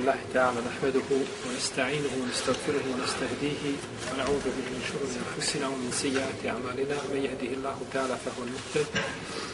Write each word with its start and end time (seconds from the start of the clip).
الله 0.00 0.20
تعالى 0.34 0.60
نحمده 0.70 1.08
ونستعينه 1.46 2.12
ونستغفره 2.22 2.84
ونستهديه 2.92 3.62
ونعوذ 4.08 4.44
به 4.56 4.66
من 4.74 4.82
شرور 4.88 5.10
أنفسنا 5.22 5.68
ومن 5.68 5.90
سيئات 5.92 6.40
أعمالنا. 6.46 6.96
من 7.12 7.20
يهده 7.28 7.50
الله 7.56 7.78
تعالى 7.92 8.16
فهو 8.24 8.40
المهتد 8.48 8.86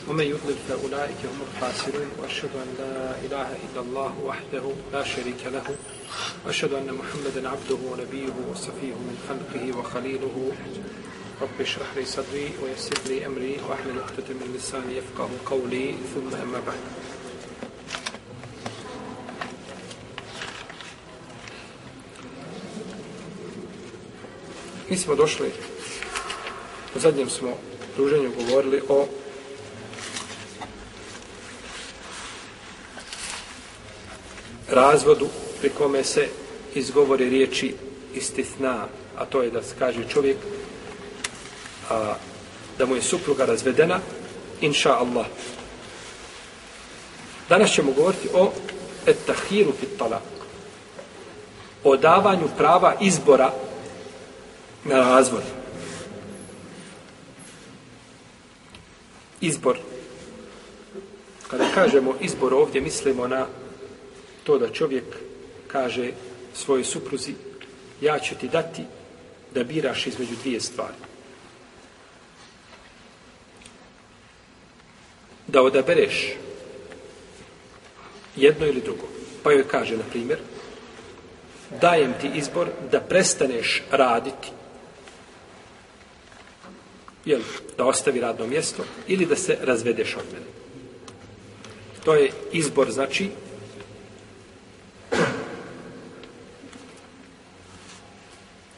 ومن 0.08 0.24
يضلل 0.24 0.58
فأولئك 0.68 1.20
هم 1.30 1.40
الخاسرون. 1.48 2.10
وأشهد 2.18 2.50
أن 2.64 2.68
لا 2.78 2.96
إله 3.26 3.48
إلا 3.66 3.80
الله 3.80 4.12
وحده 4.24 4.64
لا 4.92 5.04
شريك 5.04 5.42
له. 5.46 5.66
وأشهد 6.46 6.72
أن 6.72 6.88
محمدا 7.00 7.48
عبده 7.48 7.80
ونبيه 7.90 8.34
وصفيه 8.50 8.96
من 9.08 9.16
خلقه 9.28 9.78
وخليله. 9.78 10.52
رب 11.42 11.60
اشرح 11.60 11.88
لي 11.96 12.04
صدري 12.04 12.48
ويسر 12.62 12.98
لي 13.06 13.26
أمري 13.26 13.54
وأحلل 13.68 13.98
عقدة 13.98 14.28
من 14.40 14.54
لساني 14.56 14.96
يفقه 14.96 15.30
قولي. 15.46 15.94
ثم 16.14 16.28
أما 16.42 16.60
بعد. 16.66 16.82
Mi 24.90 24.96
smo 24.96 25.14
došli, 25.14 25.52
u 26.96 26.98
zadnjem 26.98 27.30
smo 27.30 27.48
druženju 27.96 28.30
govorili 28.38 28.82
o 28.88 29.06
razvodu 34.70 35.28
pri 35.60 35.70
kome 35.70 36.04
se 36.04 36.28
izgovore 36.74 37.24
riječi 37.24 37.74
istithna, 38.14 38.86
a 39.16 39.24
to 39.24 39.42
je 39.42 39.50
da 39.50 39.62
se 39.62 39.74
kaže 39.78 40.08
čovjek 40.08 40.36
a, 41.90 42.14
da 42.78 42.86
mu 42.86 42.94
je 42.94 43.02
supruga 43.02 43.44
razvedena, 43.44 44.00
inša 44.60 44.92
Allah. 44.92 45.26
Danas 47.48 47.70
ćemo 47.70 47.92
govoriti 47.92 48.28
o 48.34 48.52
etahiru 49.06 49.72
fit 49.80 49.98
talak, 49.98 50.22
o 51.84 51.96
davanju 51.96 52.48
prava 52.56 52.94
izbora 53.00 53.52
na 54.88 54.96
razvod. 54.96 55.42
Izbor. 59.40 59.78
Kada 61.50 61.64
kažemo 61.74 62.14
izbor 62.20 62.54
ovdje, 62.54 62.80
mislimo 62.80 63.28
na 63.28 63.46
to 64.44 64.58
da 64.58 64.72
čovjek 64.72 65.04
kaže 65.68 66.10
svojoj 66.54 66.84
supruzi 66.84 67.34
ja 68.00 68.18
ću 68.18 68.34
ti 68.34 68.48
dati 68.48 68.82
da 69.54 69.64
biraš 69.64 70.06
između 70.06 70.34
dvije 70.42 70.60
stvari. 70.60 70.94
Da 75.46 75.62
odabereš 75.62 76.34
jedno 78.36 78.66
ili 78.66 78.80
drugo. 78.80 79.06
Pa 79.42 79.52
joj 79.52 79.68
kaže, 79.68 79.96
na 79.96 80.02
primjer, 80.10 80.38
dajem 81.80 82.14
ti 82.20 82.30
izbor 82.34 82.68
da 82.92 83.00
prestaneš 83.00 83.82
raditi 83.90 84.48
jel, 87.26 87.40
da 87.78 87.84
ostavi 87.84 88.20
radno 88.20 88.46
mjesto 88.46 88.84
ili 89.08 89.26
da 89.26 89.36
se 89.36 89.58
razvedeš 89.62 90.16
od 90.16 90.24
mene. 90.32 90.46
To 92.04 92.14
je 92.14 92.30
izbor, 92.52 92.90
znači, 92.90 93.30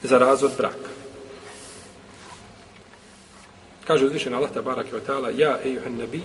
za 0.02 0.18
razvod 0.18 0.52
braka. 0.56 0.88
Kaže 3.86 4.06
uzvišen 4.06 4.34
Allah 4.34 4.50
tabarak 4.52 4.86
wa 4.92 5.00
ta'ala 5.06 5.40
Ja, 5.40 5.58
ejuhan 5.64 5.96
nabi, 5.96 6.22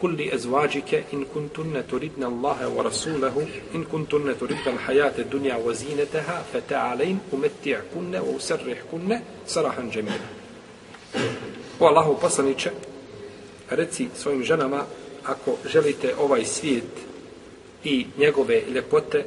kulli 0.00 0.30
ezvađike 0.32 1.02
in 1.12 1.24
kuntunne 1.32 1.82
turidna 1.82 2.26
Allahe 2.26 2.64
wa 2.64 2.82
rasulahu 2.82 3.42
in 3.74 3.84
kuntunne 3.84 4.34
turidna 4.34 4.72
l'hajate 4.72 5.24
dunja 5.24 5.56
wa 5.58 5.74
zineteha 5.74 6.42
fe 6.52 6.60
ta'alein 6.60 7.18
umetti'a 7.32 7.80
kunne 7.92 8.20
wa 8.20 8.36
usarrih 8.36 8.82
kunne 8.90 9.20
sarahan 9.46 9.90
džemina. 9.90 10.35
O 11.80 11.86
Allahu 11.86 12.16
poslaniče, 12.20 12.70
reci 13.70 14.08
svojim 14.16 14.44
ženama, 14.44 14.84
ako 15.24 15.56
želite 15.66 16.14
ovaj 16.18 16.44
svijet 16.44 16.92
i 17.84 18.06
njegove 18.18 18.62
ljepote, 18.74 19.24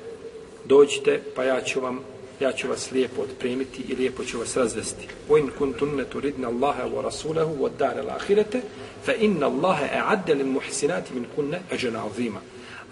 dođite, 0.66 1.22
pa 1.36 1.44
ja 1.44 1.62
ću 1.62 1.82
vam 1.82 2.00
ja 2.40 2.52
ću 2.52 2.68
vas 2.68 2.92
lijepo 2.92 3.22
otpremiti 3.22 3.82
i 3.88 3.96
lijepo 3.96 4.24
ću 4.24 4.40
vas 4.40 4.58
razvesti. 4.58 5.08
Wa 5.30 5.40
in 5.40 5.50
kuntunne 5.58 6.06
turidna 6.06 6.48
Allaha 6.48 6.84
wa 6.84 7.02
rasulahu 7.02 7.56
wa 7.60 7.70
dare 7.80 8.04
l'ahirete, 8.04 8.62
fa 9.06 9.14
inna 9.14 9.48
Allahe 9.48 9.86
e'adde 9.86 10.34
li 10.34 10.44
muhsinati 10.44 11.14
min 11.14 11.26
kunne 11.36 11.62
eđena 11.72 12.06
azima. 12.06 12.40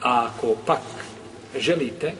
A 0.02 0.30
ako 0.30 0.56
pak 0.66 0.82
želite 1.58 2.12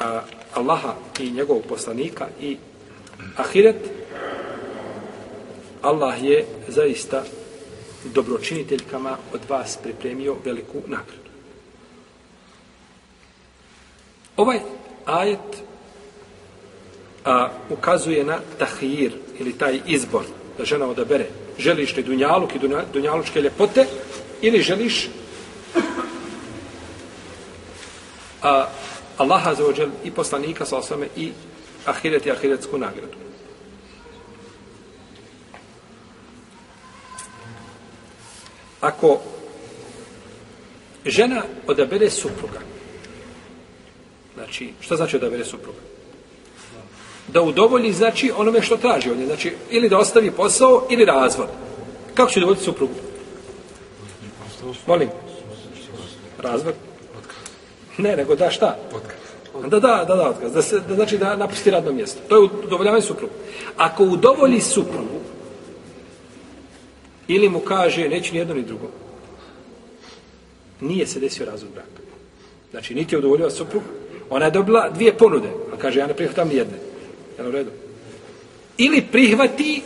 a, 0.00 0.22
Allaha 0.54 0.94
i 1.20 1.30
njegovog 1.30 1.62
poslanika 1.68 2.28
i 2.40 2.56
ahiret, 3.36 3.76
Allah 5.86 6.22
je 6.22 6.44
zaista 6.68 7.22
dobročiniteljkama 8.04 9.16
od 9.32 9.40
vas 9.48 9.78
pripremio 9.82 10.36
veliku 10.44 10.82
nagradu. 10.86 11.30
Ovaj 14.36 14.58
ajet 15.04 15.62
a, 17.24 17.50
ukazuje 17.70 18.24
na 18.24 18.38
tahir 18.58 19.12
ili 19.38 19.58
taj 19.58 19.80
izbor 19.86 20.24
da 20.58 20.64
žena 20.64 20.86
odabere 20.86 21.26
želiš 21.58 21.96
li 21.96 22.02
dunjaluk 22.02 22.54
i 22.54 22.60
dunjalučke 22.92 23.40
ljepote 23.40 23.86
ili 24.42 24.62
želiš 24.62 25.08
a, 28.42 28.68
Allaha 29.18 29.54
za 29.54 29.66
ođel 29.66 29.88
i 30.04 30.10
poslanika 30.10 30.64
sa 30.64 30.78
osame 30.78 31.08
i 31.16 31.32
ahiret 31.86 32.26
i 32.26 32.30
ahiretsku 32.30 32.78
nagradu. 32.78 33.25
Ako 38.86 39.18
žena 41.06 41.42
odabere 41.66 42.10
supruga, 42.10 42.60
znači, 44.34 44.72
šta 44.80 44.96
znači 44.96 45.16
odabere 45.16 45.44
supruga? 45.44 45.78
Da 47.28 47.42
udovolji, 47.42 47.92
znači, 47.92 48.32
onome 48.36 48.62
što 48.62 48.76
traži 48.76 49.10
od 49.10 49.18
nje, 49.18 49.26
znači, 49.26 49.54
ili 49.70 49.88
da 49.88 49.98
ostavi 49.98 50.30
posao, 50.30 50.86
ili 50.90 51.04
razvod. 51.04 51.48
Kako 52.14 52.30
će 52.30 52.40
dovoljiti 52.40 52.64
suprugu? 52.64 52.94
Molim. 54.86 55.08
Razvod? 56.38 56.74
Ne, 57.98 58.16
nego 58.16 58.36
da 58.36 58.50
šta? 58.50 58.76
Da, 59.66 59.80
da, 59.80 60.04
da, 60.08 60.14
da, 60.14 60.28
otkaz. 60.28 60.52
Da, 60.52 60.62
se, 60.62 60.80
da 60.80 60.94
znači 60.94 61.18
da 61.18 61.36
napusti 61.36 61.70
radno 61.70 61.92
mjesto. 61.92 62.20
To 62.28 62.36
je 62.36 62.48
udovoljavanje 62.64 63.02
suprugu. 63.02 63.32
Ako 63.76 64.04
udovolji 64.04 64.60
suprugu, 64.60 65.15
Ili 67.28 67.48
mu 67.48 67.60
kaže, 67.60 68.08
neću 68.08 68.32
ni 68.32 68.38
jedno 68.38 68.54
ni 68.54 68.62
drugo. 68.62 68.86
Nije 70.80 71.06
se 71.06 71.20
desio 71.20 71.46
razvod 71.46 71.72
braka. 71.72 72.02
Znači, 72.70 72.94
niti 72.94 73.14
je 73.14 73.18
udovoljila 73.18 73.50
suprug, 73.50 73.82
ona 74.30 74.44
je 74.44 74.50
dobila 74.50 74.90
dvije 74.90 75.18
ponude, 75.18 75.48
a 75.72 75.76
kaže, 75.76 75.98
ja 75.98 76.06
ne 76.06 76.14
prihvatam 76.14 76.48
ni 76.48 76.54
jedne. 76.54 76.78
Je 77.38 77.48
u 77.48 77.50
redu? 77.50 77.70
Ili 78.78 79.06
prihvati 79.12 79.82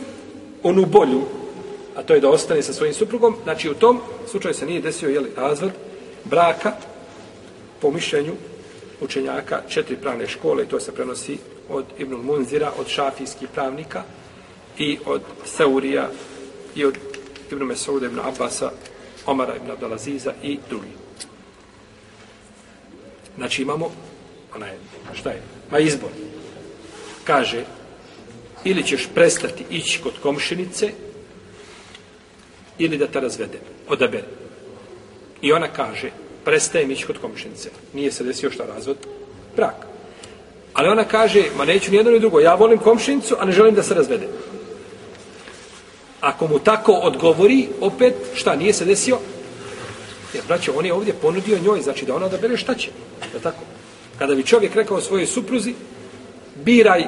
onu 0.63 0.85
bolju, 0.85 1.21
a 1.95 2.03
to 2.03 2.13
je 2.13 2.19
da 2.19 2.29
ostane 2.29 2.61
sa 2.61 2.73
svojim 2.73 2.93
suprugom, 2.93 3.35
znači 3.43 3.69
u 3.69 3.73
tom 3.73 3.99
slučaju 4.27 4.53
se 4.53 4.65
nije 4.65 4.81
desio 4.81 5.09
jeli, 5.09 5.31
razvod 5.35 5.71
braka 6.23 6.71
po 7.81 7.91
mišljenju 7.91 8.33
učenjaka 9.01 9.61
četiri 9.69 9.95
pravne 9.95 10.27
škole, 10.27 10.63
i 10.63 10.67
to 10.67 10.79
se 10.79 10.91
prenosi 10.91 11.37
od 11.69 11.85
Ibn 11.97 12.15
Munzira, 12.15 12.71
od 12.79 12.87
šafijskih 12.87 13.49
pravnika 13.53 14.03
i 14.77 14.97
od 15.05 15.21
Saurija 15.45 16.09
i 16.75 16.85
od 16.85 16.97
Ibn 17.51 17.63
Mesauda, 17.63 18.05
Ibn 18.05 18.19
Abbasa, 18.19 18.71
Omara, 19.25 19.55
Ibn 19.55 19.71
Abdelaziza 19.71 20.33
i 20.43 20.59
drugi. 20.69 20.93
Znači 23.37 23.61
imamo, 23.61 23.91
ona 24.55 24.67
je, 24.67 24.77
šta 25.13 25.29
je? 25.29 25.41
Ma 25.71 25.79
izbor. 25.79 26.09
Kaže, 27.23 27.63
ili 28.63 28.83
ćeš 28.83 29.07
prestati 29.15 29.63
ići 29.69 29.99
kod 30.03 30.13
komšinice, 30.23 30.91
ili 32.77 32.97
da 32.97 33.07
te 33.07 33.19
razvede, 33.19 33.59
odabere. 33.87 34.27
I 35.41 35.53
ona 35.53 35.67
kaže, 35.67 36.11
prestajem 36.45 36.91
ići 36.91 37.05
kod 37.05 37.17
komšinice. 37.17 37.69
Nije 37.93 38.11
se 38.11 38.23
desio 38.23 38.51
šta 38.51 38.65
razvod? 38.65 38.97
Brak. 39.55 39.75
Ali 40.73 40.87
ona 40.87 41.03
kaže, 41.03 41.43
ma 41.57 41.65
neću 41.65 41.91
ni 41.91 41.97
jedno 41.97 42.11
ni 42.11 42.19
drugo, 42.19 42.39
ja 42.39 42.55
volim 42.55 42.77
komšinicu, 42.77 43.35
a 43.39 43.45
ne 43.45 43.51
želim 43.51 43.75
da 43.75 43.83
se 43.83 43.93
razvede. 43.93 44.27
Ako 46.21 46.47
mu 46.47 46.59
tako 46.59 46.91
odgovori, 46.93 47.67
opet, 47.81 48.15
šta, 48.33 48.55
nije 48.55 48.73
se 48.73 48.85
desio? 48.85 49.17
Jer, 50.33 50.43
braće, 50.47 50.71
on 50.71 50.85
je 50.85 50.93
ovdje 50.93 51.13
ponudio 51.13 51.59
njoj, 51.59 51.81
znači 51.81 52.05
da 52.05 52.15
ona 52.15 52.25
odabere 52.25 52.57
šta 52.57 52.75
će. 52.75 52.89
Je 53.33 53.39
tako? 53.39 53.63
Kada 54.19 54.35
bi 54.35 54.45
čovjek 54.45 54.75
rekao 54.75 55.01
svojoj 55.01 55.25
supruzi, 55.25 55.73
biraj, 56.55 57.05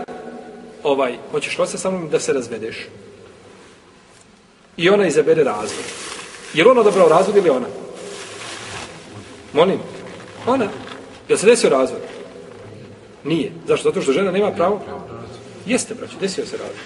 ovaj, 0.83 1.17
hoćeš 1.31 1.59
li 1.59 1.67
sa 1.67 1.91
mnom 1.91 2.09
da 2.09 2.19
se 2.19 2.33
razvedeš? 2.33 2.77
I 4.77 4.89
ona 4.89 5.07
izabere 5.07 5.43
razvod. 5.43 5.85
Je 6.53 6.63
li 6.63 6.69
ona 6.69 6.81
odabrao 6.81 7.09
razvod 7.09 7.37
ili 7.37 7.49
ona? 7.49 7.67
Molim. 9.53 9.79
Ona. 10.47 10.67
Je 11.29 11.37
se 11.37 11.45
desio 11.45 11.69
razvod? 11.69 12.01
Nije. 13.23 13.51
Zašto? 13.67 13.89
Zato 13.89 14.01
što 14.01 14.11
žena 14.11 14.31
nema 14.31 14.51
pravo? 14.51 14.81
Jeste, 15.65 15.93
braćo, 15.93 16.17
desio 16.19 16.45
se 16.45 16.57
razvod. 16.57 16.77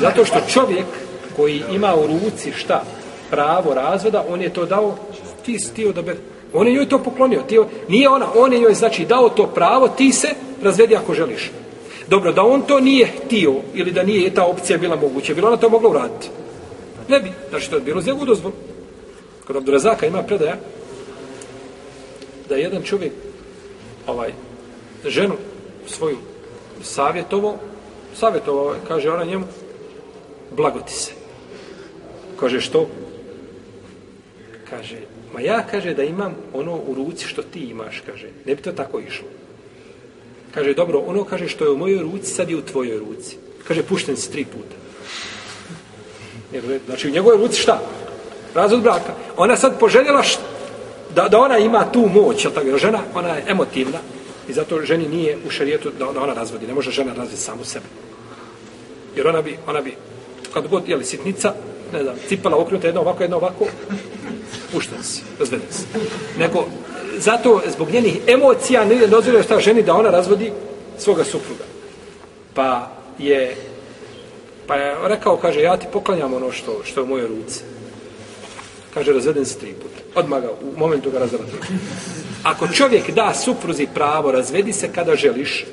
Zato 0.00 0.24
što 0.24 0.40
čovjek 0.48 0.86
koji 1.36 1.62
ima 1.72 1.94
u 1.94 2.06
ruci 2.06 2.52
šta? 2.52 2.82
Pravo 3.30 3.74
razvoda, 3.74 4.24
on 4.28 4.42
je 4.42 4.52
to 4.52 4.66
dao, 4.66 4.96
ti 5.44 5.58
si 5.58 5.74
ti 5.74 5.86
odabere. 5.86 6.18
On 6.52 6.66
je 6.66 6.72
njoj 6.72 6.88
to 6.88 6.98
poklonio. 6.98 7.42
Ti, 7.42 7.58
nije 7.88 8.08
ona, 8.08 8.26
on 8.34 8.52
je 8.52 8.58
njoj 8.58 8.74
znači 8.74 9.04
dao 9.04 9.28
to 9.28 9.46
pravo, 9.46 9.88
ti 9.88 10.12
se 10.12 10.28
razvedi 10.62 10.96
ako 10.96 11.14
želiš. 11.14 11.50
Dobro, 12.08 12.32
da 12.32 12.42
on 12.42 12.62
to 12.62 12.80
nije 12.80 13.06
htio 13.06 13.54
ili 13.74 13.92
da 13.92 14.02
nije 14.02 14.34
ta 14.34 14.44
opcija 14.44 14.78
bila 14.78 14.96
moguća, 14.96 15.34
bila 15.34 15.48
ona 15.48 15.56
to 15.56 15.68
mogla 15.68 15.90
uraditi. 15.90 16.28
Ne 17.08 17.20
bi. 17.20 17.32
Znači, 17.50 17.70
to 17.70 17.76
je 17.76 17.82
bilo 17.82 18.00
za 18.00 18.14
dozvolu. 18.14 18.54
Kod 19.46 19.56
Abdurazaka 19.56 20.06
ima 20.06 20.22
predaja 20.22 20.56
da 22.48 22.54
je 22.54 22.62
jedan 22.62 22.82
čovjek 22.82 23.12
ovaj, 24.06 24.32
ženu 25.06 25.34
svoju 25.86 26.16
savjetovo, 26.82 27.58
savjetovao, 28.14 28.74
kaže 28.88 29.10
ona 29.10 29.24
njemu, 29.24 29.44
blagoti 30.56 30.92
se. 30.92 31.12
Kaže, 32.40 32.60
što? 32.60 32.86
Kaže, 34.70 34.96
ma 35.34 35.40
ja, 35.40 35.66
kaže, 35.70 35.94
da 35.94 36.02
imam 36.02 36.34
ono 36.52 36.76
u 36.76 36.94
ruci 36.94 37.26
što 37.26 37.42
ti 37.42 37.60
imaš, 37.60 38.02
kaže, 38.06 38.28
ne 38.46 38.54
bi 38.54 38.62
to 38.62 38.72
tako 38.72 39.00
išlo. 39.00 39.28
Kaže, 40.54 40.74
dobro, 40.74 40.98
ono, 40.98 41.24
kaže, 41.24 41.48
što 41.48 41.64
je 41.64 41.70
u 41.70 41.76
mojoj 41.76 42.02
ruci, 42.02 42.34
sad 42.34 42.50
je 42.50 42.56
u 42.56 42.62
tvojoj 42.62 42.98
ruci. 42.98 43.36
Kaže, 43.68 43.82
pušten 43.82 44.16
si 44.16 44.32
tri 44.32 44.44
puta. 44.44 44.76
Znači, 46.86 47.08
u 47.08 47.10
njegovoj 47.10 47.38
ruci 47.38 47.60
šta? 47.60 47.80
Razvod 48.54 48.82
braka. 48.82 49.14
Ona 49.36 49.56
sad 49.56 49.78
poželjela 49.78 50.22
šta? 50.22 50.42
Da, 51.14 51.28
da 51.28 51.38
ona 51.38 51.58
ima 51.58 51.92
tu 51.92 52.08
moć, 52.14 52.44
jel 52.44 52.52
tako, 52.52 52.78
žena, 52.78 52.98
ona 53.14 53.28
je 53.28 53.44
emotivna, 53.48 53.98
I 54.48 54.52
zato 54.52 54.82
ženi 54.82 55.08
nije 55.08 55.38
u 55.46 55.50
šarijetu 55.50 55.90
da, 55.98 56.12
da 56.12 56.22
ona 56.22 56.34
razvodi. 56.34 56.66
Ne 56.66 56.74
može 56.74 56.90
žena 56.90 57.14
razviti 57.14 57.40
samu 57.40 57.64
sebe. 57.64 57.86
Jer 59.16 59.28
ona 59.28 59.42
bi, 59.42 59.56
ona 59.66 59.80
bi, 59.80 59.94
kad 60.54 60.68
god, 60.68 60.88
jeli, 60.88 61.04
sitnica, 61.04 61.54
ne 61.92 62.02
znam, 62.02 62.16
cipala 62.28 62.56
okrenuta 62.56 62.86
jedno 62.86 63.00
ovako, 63.00 63.22
jedno 63.22 63.36
ovako, 63.36 63.66
pušten 64.72 65.02
si, 65.02 65.22
razveden 65.38 65.66
si. 65.70 65.84
Nego, 66.38 66.66
zato, 67.18 67.62
zbog 67.72 67.90
njenih 67.90 68.20
emocija, 68.26 68.84
ne 68.84 69.06
dozvoljuje 69.06 69.42
šta 69.42 69.60
ženi 69.60 69.82
da 69.82 69.94
ona 69.94 70.10
razvodi 70.10 70.52
svoga 70.98 71.24
supruga. 71.24 71.64
Pa 72.54 72.90
je, 73.18 73.56
pa 74.66 74.76
je 74.76 74.96
rekao, 75.08 75.36
kaže, 75.36 75.60
ja 75.60 75.76
ti 75.76 75.86
poklanjam 75.92 76.34
ono 76.34 76.52
što, 76.52 76.80
što 76.84 77.00
je 77.00 77.04
u 77.04 77.06
mojoj 77.06 77.28
ruci. 77.28 77.60
Kaže, 78.94 79.12
razveden 79.12 79.44
si 79.44 79.58
tri 79.58 79.72
puta. 79.72 80.20
Odmah 80.20 80.42
ga, 80.42 80.50
u 80.50 80.78
momentu 80.78 81.10
ga 81.10 81.18
razveden 81.18 81.46
ako 82.42 82.68
čovjek 82.68 83.10
da 83.10 83.34
supruzi 83.34 83.86
pravo, 83.94 84.32
razvedi 84.32 84.72
se 84.72 84.92
kada 84.94 85.16
želiš, 85.16 85.66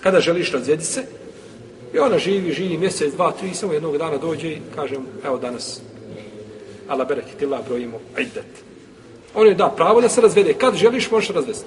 kada 0.00 0.20
želiš 0.20 0.52
razvedi 0.52 0.84
se, 0.84 1.02
i 1.94 1.98
ona 1.98 2.18
živi, 2.18 2.52
živi 2.52 2.78
mjesec, 2.78 3.14
dva, 3.14 3.32
tri, 3.32 3.54
samo 3.54 3.72
jednog 3.72 3.98
dana 3.98 4.16
dođe 4.16 4.48
i 4.48 4.58
kaže 4.74 4.98
mu, 4.98 5.04
evo 5.24 5.38
danas, 5.38 5.80
ala 6.88 7.04
bereketila, 7.04 7.62
brojimo, 7.68 7.98
ajdet. 8.16 8.46
On 9.34 9.46
je 9.46 9.54
da 9.54 9.72
pravo 9.76 10.00
da 10.00 10.08
se 10.08 10.20
razvede. 10.20 10.52
Kad 10.52 10.76
želiš, 10.76 11.10
možeš 11.10 11.30
razvesti. 11.30 11.64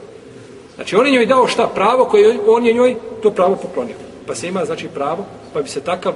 Znači, 0.75 0.95
on 0.95 1.05
je 1.05 1.11
njoj 1.11 1.25
dao 1.25 1.47
šta 1.47 1.67
pravo 1.67 2.05
koje 2.05 2.39
on 2.47 2.65
je 2.65 2.73
njoj 2.73 2.95
to 3.23 3.31
pravo 3.31 3.55
poklonio. 3.55 3.95
Pa 4.27 4.35
se 4.35 4.47
ima, 4.47 4.65
znači, 4.65 4.87
pravo, 4.87 5.25
pa 5.53 5.61
bi 5.61 5.69
se 5.69 5.81
takav, 5.81 6.13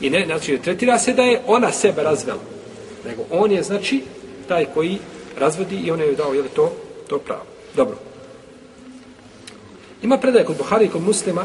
i 0.00 0.10
ne, 0.10 0.24
znači, 0.26 0.52
ne 0.52 0.58
tretira 0.58 0.98
se 0.98 1.12
da 1.12 1.22
je 1.22 1.42
ona 1.46 1.72
sebe 1.72 2.02
razvela. 2.02 2.40
Nego 3.04 3.22
on 3.30 3.52
je, 3.52 3.62
znači, 3.62 4.02
taj 4.48 4.66
koji 4.74 4.98
razvodi 5.38 5.76
i 5.76 5.90
on 5.90 6.00
je 6.00 6.06
joj 6.06 6.16
dao, 6.16 6.34
je 6.34 6.42
to, 6.42 6.72
to 7.08 7.18
pravo. 7.18 7.53
Dobro. 7.76 7.96
Ima 10.02 10.18
predaje 10.18 10.44
kod 10.44 10.56
Buhari 10.56 10.84
i 10.84 10.88
kod 10.88 11.02
muslima 11.02 11.44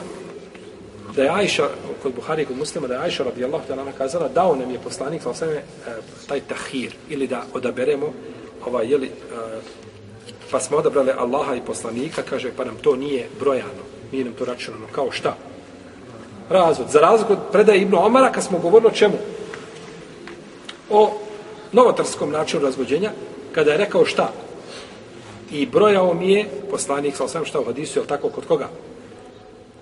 da 1.16 1.24
je 1.24 1.30
Ajša, 1.30 1.68
kod 2.04 2.14
Buhari 2.16 2.42
i 2.42 2.46
kod 2.46 2.58
muslima, 2.58 2.88
da 2.88 2.94
je 2.94 3.00
Ajša 3.00 3.24
radijallahu 3.24 3.64
ta'ala 3.70 3.86
nakazala, 3.86 4.28
dao 4.28 4.56
nam 4.56 4.72
je 4.72 4.80
poslanik, 4.80 5.22
sa 5.22 5.30
osvrame, 5.30 5.64
taj 6.28 6.42
tahir, 6.42 6.96
ili 7.10 7.28
da 7.28 7.44
odaberemo, 7.54 8.14
ovaj, 8.66 8.88
jeli, 8.88 9.08
e, 9.08 9.12
pa 10.52 10.60
smo 10.60 10.78
odabrali 10.78 11.12
Allaha 11.12 11.56
i 11.56 11.62
poslanika, 11.62 12.22
kaže, 12.30 12.52
pa 12.58 12.66
nam 12.66 12.76
to 12.82 12.96
nije 12.96 13.28
brojano, 13.40 13.84
nije 14.12 14.26
nam 14.26 14.34
to 14.34 14.46
računano, 14.46 14.88
kao 14.92 15.12
šta? 15.12 15.36
Razvod. 16.50 16.90
Za 16.90 17.00
razvod 17.00 17.38
predaje 17.52 17.82
Ibnu 17.82 18.06
Omara, 18.06 18.32
kad 18.32 18.44
smo 18.44 18.60
govorili 18.60 18.88
o 18.88 18.96
čemu? 18.96 19.18
O 20.90 21.12
novotarskom 21.72 22.32
načinu 22.32 22.64
razvođenja, 22.64 23.12
kada 23.52 23.72
je 23.72 23.78
rekao 23.78 24.06
šta? 24.06 24.32
I 25.52 25.66
brojao 25.66 26.14
mi 26.14 26.32
je 26.32 26.46
poslanik 26.72 27.16
sa 27.16 27.24
osam 27.24 27.46
šta 27.46 27.60
u 27.60 27.66
hadisu, 27.66 28.00
je 28.00 28.08
tako, 28.08 28.30
kod 28.30 28.46
koga? 28.46 28.70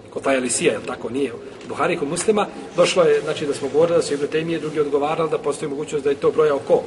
Kod 0.09 0.23
taj 0.23 0.37
Elisija, 0.37 0.73
je 0.73 0.79
tako, 0.85 1.09
nije? 1.09 1.33
Buhari 1.67 1.97
kod 1.97 2.07
muslima, 2.07 2.47
došlo 2.75 3.03
je, 3.03 3.21
znači 3.21 3.45
da 3.45 3.53
smo 3.53 3.69
govorili 3.69 3.97
da 3.97 4.01
su 4.01 4.13
Ibn 4.13 4.27
Tejmije, 4.27 4.59
drugi 4.59 4.79
odgovarali 4.79 5.29
da 5.29 5.37
postoji 5.37 5.69
mogućnost 5.69 6.03
da 6.03 6.09
je 6.09 6.15
to 6.15 6.31
brojao 6.31 6.59
ko? 6.59 6.83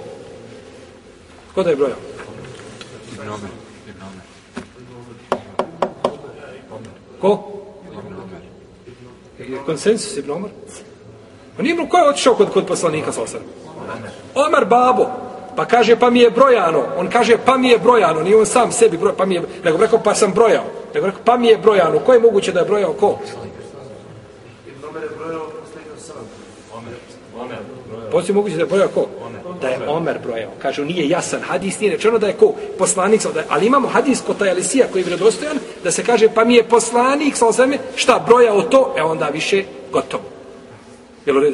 Ko 1.54 1.62
da 1.62 1.70
je 1.70 1.76
brojao? 1.76 1.98
Ibn 3.12 3.28
Omer. 3.28 3.50
Ko? 7.20 7.52
Je 9.38 9.58
konsensus 9.66 10.16
Ibn 10.16 10.30
Omer? 10.30 10.50
On 11.58 11.64
nije 11.64 11.88
ko 11.88 11.96
je 11.96 12.08
otišao 12.08 12.34
kod, 12.34 12.50
kod 12.52 12.66
poslanika 12.66 13.12
sa 13.12 13.22
osam? 13.22 13.40
Omer 14.34 14.64
babo. 14.64 15.29
Pa 15.60 15.68
kaže, 15.68 15.92
pa 15.92 16.08
mi 16.10 16.24
je 16.24 16.30
brojano. 16.32 16.96
On 16.96 17.04
kaže, 17.12 17.36
pa 17.36 17.60
mi 17.60 17.68
je 17.68 17.78
brojano. 17.78 18.22
Nije 18.22 18.36
on 18.36 18.46
sam 18.46 18.72
sebi 18.72 18.96
broj, 18.96 19.12
pa 19.16 19.26
mi 19.26 19.34
je, 19.34 19.42
nego 19.64 19.76
rekao, 19.76 20.00
pa 20.00 20.14
sam 20.14 20.32
brojao. 20.32 20.64
Nego 20.94 21.06
rekao, 21.06 21.20
pa 21.24 21.36
mi 21.36 21.48
je 21.48 21.58
brojano. 21.58 21.98
Ko 21.98 22.12
je 22.12 22.20
moguće 22.20 22.52
da 22.52 22.60
je 22.60 22.66
brojao? 22.66 22.92
Ko? 22.92 23.18
Poslije 28.12 28.34
moguće 28.34 28.56
da 28.56 28.62
je 28.62 28.66
brojao 28.66 28.88
ko? 28.88 29.06
Da 29.60 29.68
je 29.68 29.88
Omer 29.88 30.18
brojao. 30.24 30.50
Kažu, 30.62 30.84
nije 30.84 31.08
jasan. 31.08 31.40
Hadis 31.40 31.80
nije 31.80 31.92
rečeno 31.92 32.18
da 32.18 32.26
je 32.26 32.32
ko? 32.32 32.54
Poslanik. 32.78 33.20
Da 33.34 33.40
je, 33.40 33.46
ali 33.48 33.66
imamo 33.66 33.88
hadis 33.88 34.22
kod 34.26 34.38
taj 34.38 34.50
Alisija 34.50 34.86
koji 34.92 35.02
je 35.02 35.06
vredostojan, 35.12 35.58
da 35.84 35.90
se 35.90 36.04
kaže, 36.04 36.28
pa 36.34 36.44
mi 36.44 36.54
je 36.54 36.64
poslanik, 36.64 37.36
sa 37.36 37.46
osveme, 37.46 37.78
šta 37.96 38.24
brojao 38.26 38.62
to? 38.62 38.94
E 38.98 39.02
onda 39.02 39.28
više 39.28 39.64
gotovo. 39.92 40.24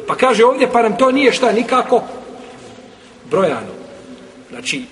Pa 0.07 0.15
kaže 0.15 0.45
ovdje, 0.45 0.71
pa 0.71 0.81
nam 0.81 0.97
to 0.97 1.11
nije 1.11 1.31
šta 1.31 1.51
nikako 1.51 2.01
brojano. 3.31 3.76
Znači, 4.49 4.83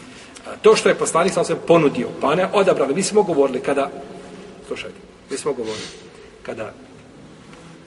to 0.61 0.75
što 0.75 0.89
je 0.89 0.95
poslanik 0.95 1.33
sam 1.33 1.45
se 1.45 1.55
ponudio, 1.55 2.07
pa 2.21 2.35
ne 2.35 2.47
odabrali. 2.53 2.95
Mi 2.95 3.03
smo 3.03 3.23
govorili 3.23 3.59
kada, 3.59 3.91
slušajte, 4.67 4.97
mi 5.29 5.37
smo 5.37 5.53
govorili, 5.53 5.87
kada 6.43 6.73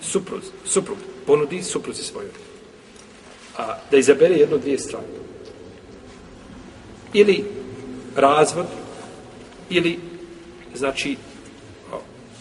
suprug, 0.03 0.41
suprug 0.65 0.99
ponudi 1.27 1.63
supruzi 1.63 2.03
svojoj, 2.03 2.31
a 3.59 3.77
da 3.91 3.97
izabere 3.97 4.35
jedno 4.35 4.59
dvije 4.59 4.79
strane. 4.79 5.07
Ili 7.13 7.45
razvod, 8.17 8.67
ili, 9.71 9.99
znači, 10.75 11.17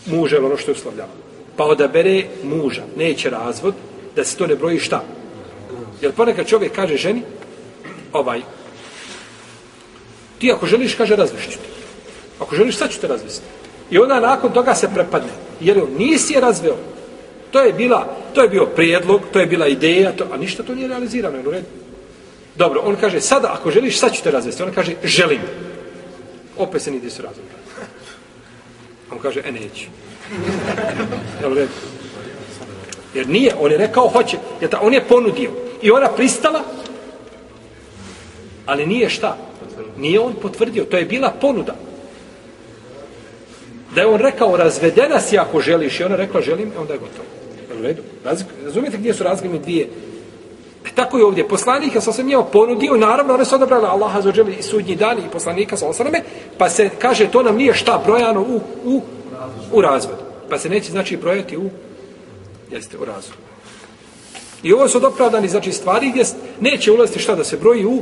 muže, 0.06 0.40
ono 0.40 0.58
što 0.58 0.72
je 0.72 0.75
uslovljava. 0.75 1.12
Pa 1.58 1.63
odabere 1.63 2.28
muža, 2.44 2.84
neće 2.96 3.30
razvod, 3.30 3.75
da 4.16 4.24
se 4.24 4.38
to 4.38 4.48
ne 4.48 4.56
broji 4.56 4.80
šta. 4.80 5.04
Jer 6.02 6.12
ponekad 6.12 6.48
čovjek 6.48 6.75
kaže 6.75 6.98
ženi, 6.98 7.22
ovaj, 8.13 8.42
Ti 10.39 10.51
ako 10.51 10.65
želiš, 10.65 10.96
kaže, 10.96 11.15
razvešću 11.15 11.51
te. 11.51 11.67
Ako 12.39 12.56
želiš, 12.56 12.77
sad 12.77 12.91
ću 12.91 13.00
te 13.01 13.08
razvesti. 13.08 13.46
I 13.91 13.98
onda 13.98 14.20
nakon 14.20 14.53
toga 14.53 14.75
se 14.75 14.89
prepadne. 14.94 15.32
Jer 15.62 15.77
on 15.77 15.89
nisi 15.98 16.34
je 16.34 16.41
razveo. 16.41 16.75
To 17.51 17.60
je 17.60 17.74
bila, 17.74 18.15
to 18.34 18.41
je 18.41 18.50
bio 18.50 18.65
prijedlog, 18.65 19.22
to 19.34 19.39
je 19.39 19.46
bila 19.46 19.67
ideja, 19.67 20.12
to, 20.12 20.27
a 20.34 20.38
ništa 20.38 20.63
to 20.63 20.75
nije 20.75 20.88
realizirano. 20.88 21.38
U 21.46 21.51
redu. 21.51 21.65
Dobro, 22.56 22.82
on 22.86 22.96
kaže, 22.96 23.22
sada 23.22 23.53
ako 23.60 23.72
želiš, 23.72 24.00
sad 24.00 24.13
ću 24.13 24.24
te 24.24 24.32
razvesti. 24.32 24.63
Ona 24.63 24.72
kaže, 24.72 24.96
želim. 25.03 25.41
Opet 26.58 26.82
se 26.82 26.91
nidi 26.91 27.10
su 27.10 27.22
razveli. 27.22 27.50
On 29.12 29.20
kaže, 29.20 29.41
e, 29.46 29.51
neću. 29.51 29.86
Jel 31.41 31.51
u 31.51 31.56
redu? 31.56 31.72
Jer 33.13 33.29
nije, 33.29 33.56
on 33.60 33.72
je 33.72 33.77
rekao, 33.77 34.08
hoće. 34.08 34.38
Jer 34.62 34.70
ta, 34.70 34.79
on 34.82 34.94
je 34.94 35.08
ponudio. 35.08 35.51
I 35.82 35.91
ona 35.91 36.10
pristala, 36.10 36.63
ali 38.65 38.86
nije 38.86 39.10
šta? 39.10 39.38
Nije 39.98 40.20
on 40.20 40.34
potvrdio, 40.42 40.86
to 40.86 40.98
je 40.98 41.06
bila 41.06 41.34
ponuda. 41.42 41.75
Da 43.96 44.01
je 44.01 44.08
on 44.08 44.20
rekao, 44.20 44.58
razvedena 44.58 45.20
si 45.20 45.38
ako 45.38 45.62
želiš, 45.62 46.00
i 46.00 46.04
ona 46.04 46.16
rekla, 46.16 46.42
želim, 46.42 46.72
onda 46.80 46.94
je 46.94 47.00
gotovo. 47.00 47.27
U 47.80 47.84
redu. 47.84 48.01
Razumijete 48.66 48.98
gdje 48.98 49.13
su 49.13 49.24
razgledne 49.24 49.60
dvije? 49.60 49.88
E, 50.86 50.89
tako 50.96 51.18
je 51.18 51.25
ovdje. 51.25 51.48
Poslanik 51.48 51.96
je 51.96 52.01
sam 52.01 52.25
njeo 52.25 52.44
ponudio, 52.44 52.98
naravno, 52.98 53.34
one 53.34 53.46
su 53.46 53.56
odabrali 53.56 53.86
Allaha 53.86 54.22
za 54.22 54.34
i 54.60 54.63
sudnji 54.63 54.96
dan 54.96 55.18
i 55.18 55.32
poslanika 55.32 55.77
sa 55.77 55.88
osaname, 55.88 56.22
pa 56.58 56.70
se 56.70 56.89
kaže, 57.00 57.32
to 57.32 57.44
nam 57.44 57.56
nije 57.56 57.74
šta 57.74 58.01
brojano 58.06 58.42
u, 58.42 58.62
u, 58.86 59.01
u 59.72 59.82
razvodu. 59.82 60.22
Pa 60.50 60.60
se 60.60 60.70
neće, 60.70 60.92
znači, 60.92 61.18
brojati 61.18 61.58
u, 61.58 61.70
jeste, 62.72 62.98
u 62.98 63.06
razvodu. 63.06 63.42
I 64.63 64.74
ovo 64.74 64.88
su 64.88 64.98
odopravdani, 64.98 65.48
znači, 65.48 65.72
stvari 65.72 66.10
gdje 66.10 66.24
neće 66.60 66.92
ulaziti 66.92 67.20
šta 67.20 67.36
da 67.36 67.44
se 67.44 67.58
broji 67.58 67.86
u, 67.86 68.01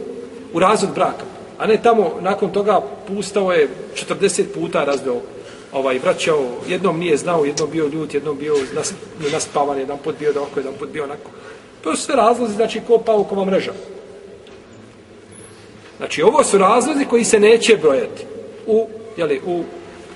u 0.53 0.59
razvod 0.59 0.93
braka. 0.95 1.25
A 1.57 1.67
ne 1.67 1.81
tamo, 1.81 2.11
nakon 2.21 2.51
toga, 2.51 2.81
pustao 3.07 3.51
je 3.51 3.69
40 3.95 4.43
puta 4.53 4.83
razveo 4.83 5.21
ovaj 5.73 5.99
vraćao, 5.99 6.45
jednom 6.67 6.99
nije 6.99 7.17
znao, 7.17 7.45
jednom 7.45 7.69
bio 7.71 7.87
ljut, 7.87 8.13
jednom 8.13 8.37
bio 8.37 8.53
nas, 8.73 8.93
naspavan, 9.31 9.79
jedan 9.79 9.97
put 9.97 10.15
bio 10.19 10.33
da 10.33 10.41
oko, 10.41 10.59
jedan 10.59 10.73
put 10.79 10.89
bio 10.89 11.03
onako. 11.03 11.29
To 11.83 11.95
su 11.95 12.01
sve 12.01 12.15
razlozi, 12.15 12.53
znači, 12.53 12.81
ko 12.87 12.97
paukova 12.97 13.45
mreža. 13.45 13.73
Znači, 15.97 16.21
ovo 16.21 16.43
su 16.43 16.57
razlozi 16.57 17.05
koji 17.05 17.23
se 17.23 17.39
neće 17.39 17.77
brojati. 17.77 18.25
U, 18.67 18.87
jeli, 19.17 19.41
u, 19.45 19.63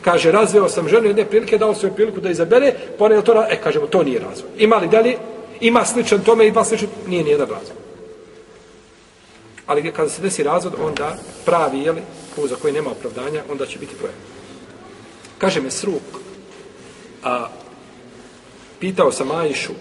kaže, 0.01 0.31
razveo 0.31 0.69
sam 0.69 0.89
ženu 0.89 1.07
jedne 1.07 1.25
prilike, 1.25 1.57
dao 1.57 1.75
svoj 1.75 1.91
priliku 1.91 2.19
da 2.19 2.29
izabere, 2.29 2.73
pa 2.97 3.07
ne 3.09 3.21
to, 3.21 3.45
e, 3.49 3.61
kažemo, 3.63 3.87
to 3.87 4.03
nije 4.03 4.19
razvoj. 4.19 4.49
Ima 4.57 4.75
li 4.75 4.87
dalje? 4.87 5.17
Ima 5.61 5.85
sličan 5.85 6.19
tome, 6.19 6.47
ima 6.47 6.63
sličan, 6.63 6.87
nije 7.07 7.23
nijedan 7.23 7.49
razvoj. 7.49 7.88
Ali 9.69 9.91
kada 9.91 10.09
se 10.09 10.21
desi 10.21 10.43
razvod, 10.43 10.73
onda 10.81 11.15
pravi, 11.45 11.79
jeli, 11.79 12.01
za 12.49 12.55
koji 12.55 12.73
nema 12.73 12.91
opravdanja, 12.91 13.43
onda 13.51 13.65
će 13.65 13.79
biti 13.79 13.95
brojati. 13.99 14.19
Kaže 15.37 15.61
me 15.61 15.71
sruk, 15.71 16.01
a 17.23 17.47
pitao 18.79 19.11
sam 19.11 19.31
Ajšu 19.31 19.71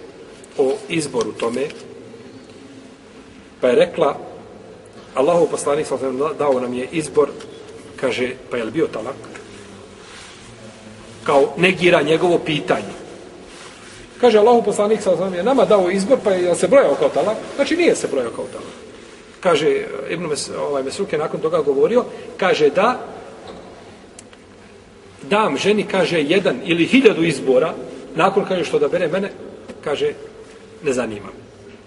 o 0.59 0.75
izboru 0.89 1.33
tome, 1.33 1.69
pa 3.61 3.69
je 3.69 3.75
rekla, 3.75 4.17
Allahov 5.15 5.47
poslanik 5.47 5.87
dao 6.39 6.61
nam 6.61 6.75
je 6.75 6.89
izbor, 6.93 7.29
kaže, 7.97 8.35
pa 8.51 8.57
je 8.57 8.65
li 8.65 8.71
bio 8.71 8.87
talak? 8.87 9.17
Kao 11.25 11.55
negira 11.57 12.03
njegovo 12.03 12.39
pitanje. 12.39 12.93
Kaže, 14.21 14.39
Allahov 14.39 14.65
poslanik 14.65 15.01
sam 15.03 15.35
je 15.35 15.43
nama 15.43 15.65
dao 15.65 15.91
izbor, 15.91 16.19
pa 16.25 16.31
je 16.31 16.55
se 16.55 16.69
brojao 16.69 16.95
kao 16.95 17.09
talak? 17.09 17.37
Znači, 17.57 17.77
nije 17.77 17.97
se 17.97 18.09
brojao 18.09 18.31
kao 18.31 18.45
talak. 18.53 18.88
Kaže, 19.41 19.87
Ibn 20.11 20.27
Mes, 20.27 20.51
ovaj, 20.59 20.83
Mesruk 20.83 21.13
je 21.13 21.19
nakon 21.19 21.41
toga 21.41 21.61
govorio, 21.63 22.05
kaže 22.37 22.71
da 22.71 22.99
dam 25.31 25.57
ženi, 25.57 25.83
kaže, 25.83 26.23
jedan 26.23 26.57
ili 26.65 26.87
hiljadu 26.87 27.25
izbora, 27.25 27.75
nakon 28.15 28.45
kaže 28.45 28.65
što 28.65 28.79
da 28.79 28.89
bere 28.89 29.09
mene, 29.09 29.31
kaže, 29.85 30.13
ne 30.83 30.93
zanima. 30.93 31.29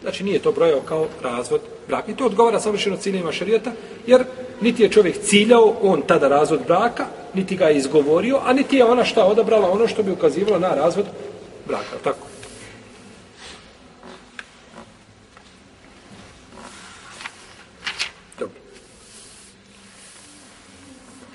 Znači 0.02 0.24
nije 0.24 0.40
to 0.40 0.52
brojao 0.52 0.82
kao 0.82 1.08
razvod 1.24 1.62
braka. 1.88 2.12
I 2.12 2.16
to 2.16 2.26
odgovara 2.26 2.60
savršeno 2.60 2.98
ciljima 2.98 3.32
šarijeta, 3.32 3.72
jer 4.08 4.24
niti 4.62 4.84
je 4.84 4.90
čovjek 4.90 5.22
ciljao 5.22 5.76
on 5.82 6.02
tada 6.02 6.28
razvod 6.28 6.60
braka, 6.68 7.06
niti 7.34 7.56
ga 7.56 7.66
je 7.66 7.78
izgovorio, 7.78 8.40
a 8.46 8.54
niti 8.54 8.78
je 8.78 8.86
ona 8.86 9.06
šta 9.06 9.26
odabrala 9.26 9.72
ono 9.72 9.88
što 9.88 10.04
bi 10.04 10.12
ukazivalo 10.12 10.60
na 10.60 10.76
razvod 10.76 11.06
braka. 11.68 11.98
Tako. 12.04 12.31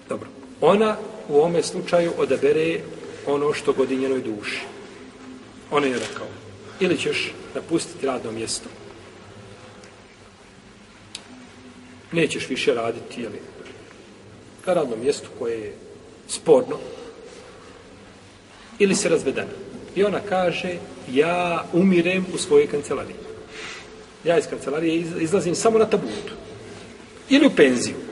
Dobro. 0.09 0.29
Ona 0.61 0.97
u 1.29 1.37
ovome 1.37 1.63
slučaju 1.63 2.13
odabere 2.19 2.81
ono 3.27 3.53
što 3.53 3.73
godi 3.73 3.97
njenoj 3.97 4.21
duši. 4.21 4.61
Ona 5.71 5.87
je 5.87 5.99
rekao, 5.99 6.27
ili 6.81 6.99
ćeš 6.99 7.33
napustiti 7.55 8.07
radno 8.07 8.33
mjesto. 8.33 8.69
Nećeš 12.13 12.49
više 12.49 12.75
raditi, 12.75 13.23
jeli, 13.23 13.41
na 14.67 14.75
radnom 14.75 15.01
mjestu 15.01 15.29
koje 15.39 15.59
je 15.59 15.75
sporno, 16.29 16.79
ili 18.79 18.95
se 18.95 19.09
razvedena. 19.09 19.53
I 19.97 20.05
ona 20.05 20.21
kaže, 20.29 20.77
ja 21.13 21.65
umirem 21.73 22.27
u 22.35 22.39
svojoj 22.39 22.67
kancelariji. 22.67 23.17
Ja 24.25 24.39
iz 24.39 24.47
kancelarije 24.51 25.05
izlazim 25.21 25.55
samo 25.55 25.79
na 25.79 25.87
tabutu. 25.87 26.33
Ili 27.31 27.47
u 27.47 27.51
penziju. 27.51 28.06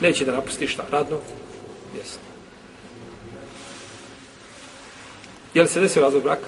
Neće 0.00 0.24
da 0.24 0.32
napusti 0.32 0.66
šta? 0.66 0.84
Radno 0.90 1.18
mjesto. 1.94 2.18
Je 5.54 5.62
li 5.62 5.68
se 5.68 5.80
desio 5.80 6.02
razvod 6.02 6.22
braka? 6.22 6.46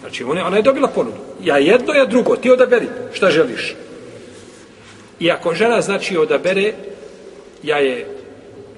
Znači, 0.00 0.24
ona, 0.24 0.46
ona 0.46 0.56
je 0.56 0.62
dobila 0.62 0.88
ponudu. 0.88 1.16
Ja 1.42 1.56
jedno, 1.56 1.92
ja 1.92 2.06
drugo. 2.06 2.36
Ti 2.36 2.50
odaberi 2.50 2.88
šta 3.12 3.30
želiš. 3.30 3.74
I 5.20 5.30
ako 5.30 5.54
žena, 5.54 5.80
znači, 5.80 6.16
odabere, 6.16 6.72
ja 7.62 7.76
je 7.76 8.06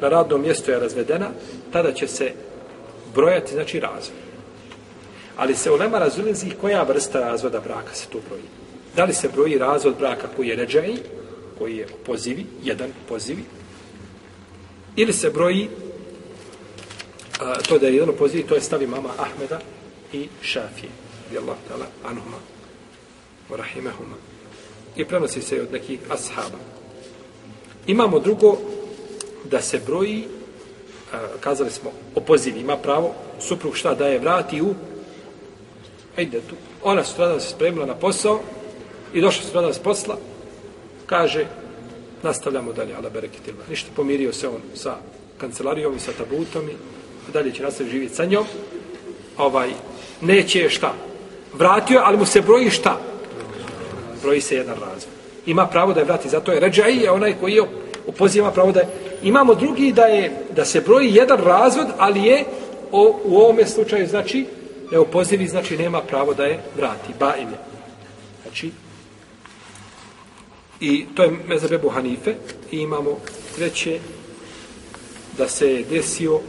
na 0.01 0.09
radnom 0.09 0.43
mjestu 0.43 0.71
je 0.71 0.79
razvedena, 0.79 1.29
tada 1.73 1.93
će 1.93 2.07
se 2.07 2.33
brojati, 3.15 3.53
znači, 3.53 3.81
razvod. 3.81 4.19
Ali 5.37 5.55
se 5.55 5.71
ulema 5.71 5.85
Lema 5.85 5.99
razulizi 5.99 6.51
koja 6.61 6.83
vrsta 6.83 7.21
razvoda 7.21 7.61
braka 7.61 7.95
se 7.95 8.07
tu 8.09 8.21
broji. 8.29 8.43
Da 8.97 9.05
li 9.05 9.15
se 9.15 9.29
broji 9.35 9.59
razvod 9.59 9.95
braka 9.99 10.27
koji 10.37 10.49
je 10.49 10.57
ređaj, 10.57 10.95
koji 11.63 11.77
je 11.77 11.87
pozivi, 12.07 12.47
jedan 12.63 12.91
pozivi, 13.09 13.45
ili 14.97 15.13
se 15.13 15.31
broji 15.31 15.69
a, 17.41 17.55
to 17.69 17.79
da 17.79 17.87
je 17.87 17.97
jedan 17.97 18.15
pozivi, 18.19 18.43
to 18.43 18.55
je 18.55 18.61
stavi 18.61 18.87
mama 18.87 19.09
Ahmeda 19.19 19.61
i 20.13 20.29
Šafije, 20.43 20.91
radi 21.25 21.39
Allah 21.39 21.57
ta'ala, 21.69 21.87
anuhuma, 22.05 22.37
wa 23.51 23.57
rahimahuma. 23.57 24.17
I 24.97 25.05
prenosi 25.05 25.43
se 25.43 25.63
od 25.63 25.73
nekih 25.73 26.01
ashaba. 26.11 26.59
Imamo 27.87 28.19
drugo, 28.19 28.59
da 29.45 29.63
se 29.63 29.81
broji, 29.87 30.25
a, 31.13 31.19
kazali 31.41 31.71
smo, 31.71 31.93
pozivi 32.27 32.61
ima 32.61 32.77
pravo, 32.77 33.15
suprug 33.41 33.77
šta 33.77 33.95
daje, 33.95 34.19
vrati 34.19 34.63
u, 34.63 34.75
ajde 36.17 36.41
tu, 36.41 36.55
ona 36.83 37.05
sutradan 37.05 37.41
se 37.41 37.49
spremila 37.49 37.87
na 37.87 37.95
posao, 37.95 38.41
i 39.15 39.21
došla 39.21 39.43
sutradan 39.45 39.75
s 39.75 39.79
posla, 39.79 40.19
kaže, 41.07 41.47
nastavljamo 42.23 42.73
dalje, 42.73 42.95
ala 42.95 43.11
bereketilba. 43.11 43.63
Ništa, 43.71 43.91
pomirio 43.97 44.33
se 44.33 44.49
on 44.49 44.61
sa 44.75 44.97
kancelarijom 45.39 45.97
i 45.97 46.01
sa 46.01 46.13
tabutom 46.13 46.69
i 46.69 46.73
dalje 47.33 47.53
će 47.53 47.63
nastaviti 47.63 47.93
živjeti 47.93 48.15
sa 48.15 48.25
njom. 48.25 48.45
Ovaj, 49.39 49.71
neće 50.21 50.69
šta? 50.71 50.95
Vratio 51.53 52.01
ali 52.05 52.17
mu 52.17 52.27
se 52.27 52.41
broji 52.41 52.71
šta? 52.71 53.01
Broji 54.23 54.41
se 54.41 54.57
jedan 54.57 54.75
razvoj. 54.75 55.13
Ima 55.47 55.67
pravo 55.67 55.93
da 55.93 56.01
je 56.01 56.07
vrati, 56.07 56.29
zato 56.29 56.53
je 56.53 56.61
ređaj 56.61 56.97
je 56.97 57.11
onaj 57.11 57.35
koji 57.41 57.55
je 57.55 57.63
opoziva 58.07 58.51
pravo 58.51 58.73
da 58.73 58.81
je. 58.81 58.89
Imamo 59.23 59.55
drugi 59.55 59.93
da 59.93 60.05
je 60.05 60.33
da 60.57 60.65
se 60.65 60.81
broji 60.81 61.15
jedan 61.15 61.39
razvod, 61.39 61.87
ali 61.99 62.23
je 62.23 62.45
o, 62.93 63.21
u 63.25 63.37
ovome 63.37 63.67
slučaju 63.67 64.07
znači 64.07 64.47
da 64.91 64.97
je 64.97 65.01
opozivi, 65.01 65.47
znači 65.47 65.79
nema 65.79 66.01
pravo 66.01 66.35
da 66.35 66.45
je 66.45 66.61
vrati. 66.77 67.13
Ba 67.19 67.35
ime. 67.37 67.59
Znači, 68.43 68.71
I 70.83 71.07
to 71.15 71.23
je 71.23 71.31
mezebe 71.49 71.79
Hanife. 71.91 72.35
I 72.71 72.79
imamo 72.79 73.19
treće 73.57 73.99
da 75.39 75.49
se 75.49 75.85
desio 75.91 76.41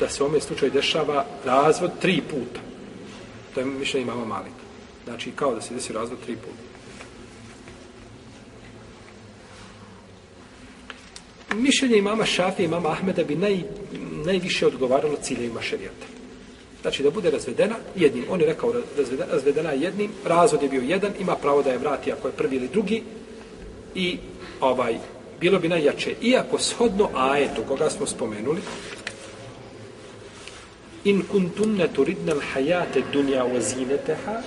da 0.00 0.08
se 0.08 0.22
u 0.22 0.26
ovom 0.26 0.40
slučaju 0.40 0.72
dešava 0.72 1.26
razvod 1.44 1.90
tri 2.00 2.22
puta. 2.30 2.60
To 3.54 3.60
je 3.60 3.66
mišljenje 3.66 4.02
imama 4.02 4.24
Malika. 4.24 4.64
Znači, 5.04 5.30
kao 5.30 5.54
da 5.54 5.60
se 5.60 5.74
desio 5.74 5.94
razvod 5.94 6.18
tri 6.24 6.36
puta. 6.36 6.70
Mišljenje 11.54 11.96
imama 11.96 12.24
Šafija 12.24 12.64
i 12.64 12.68
imama 12.68 12.90
Ahmeda 12.90 13.24
bi 13.24 13.36
naj, 13.36 13.62
najviše 14.24 14.66
odgovaralo 14.66 15.16
ciljevima 15.22 15.62
šerijata. 15.62 16.06
Znači, 16.82 17.02
da 17.02 17.10
bude 17.10 17.30
razvedena 17.30 17.76
jednim. 17.96 18.24
On 18.30 18.40
je 18.40 18.46
rekao 18.46 18.72
razvedena, 18.96 19.32
razvedena 19.32 19.72
jednim, 19.72 20.10
razvod 20.24 20.62
je 20.62 20.68
bio 20.68 20.82
jedan, 20.82 21.12
ima 21.20 21.36
pravo 21.36 21.62
da 21.62 21.70
je 21.70 21.78
vrati 21.78 22.12
ako 22.12 22.28
je 22.28 22.34
prvi 22.34 22.56
ili 22.56 22.68
drugi, 22.68 23.02
i 23.94 24.18
ovaj 24.60 24.98
bilo 25.40 25.58
bi 25.58 25.68
najjače 25.68 26.14
iako 26.22 26.58
shodno 26.58 27.08
ajetu 27.14 27.62
koga 27.68 27.90
smo 27.90 28.06
spomenuli 28.06 28.60
in 31.04 31.22
kuntunne 31.32 31.88
turidne 31.88 32.34
l'hajate 32.34 33.02
dunja 33.12 33.44
wa 33.44 33.60
zinetaha 33.60 34.42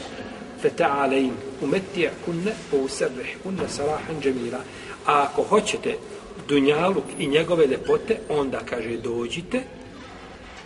feta'alein 0.62 1.32
umetti'kunne 1.62 2.52
u 2.72 2.78
usarrihkunne 2.86 3.68
sarahan 3.70 4.22
jamila. 4.24 4.60
A 5.06 5.24
ako 5.24 5.44
hoćete 5.44 5.98
dunjaluk 6.48 7.04
i 7.20 7.28
njegove 7.28 7.68
lepote 7.68 8.18
onda 8.30 8.60
kaže 8.60 8.98
dođite 8.98 9.62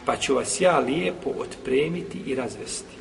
pa 0.06 0.18
ću 0.18 0.36
vas 0.36 0.62
ja 0.62 0.80
lijepo 0.80 1.30
otpremiti 1.30 2.18
i 2.26 2.36
razvesti. 2.36 2.96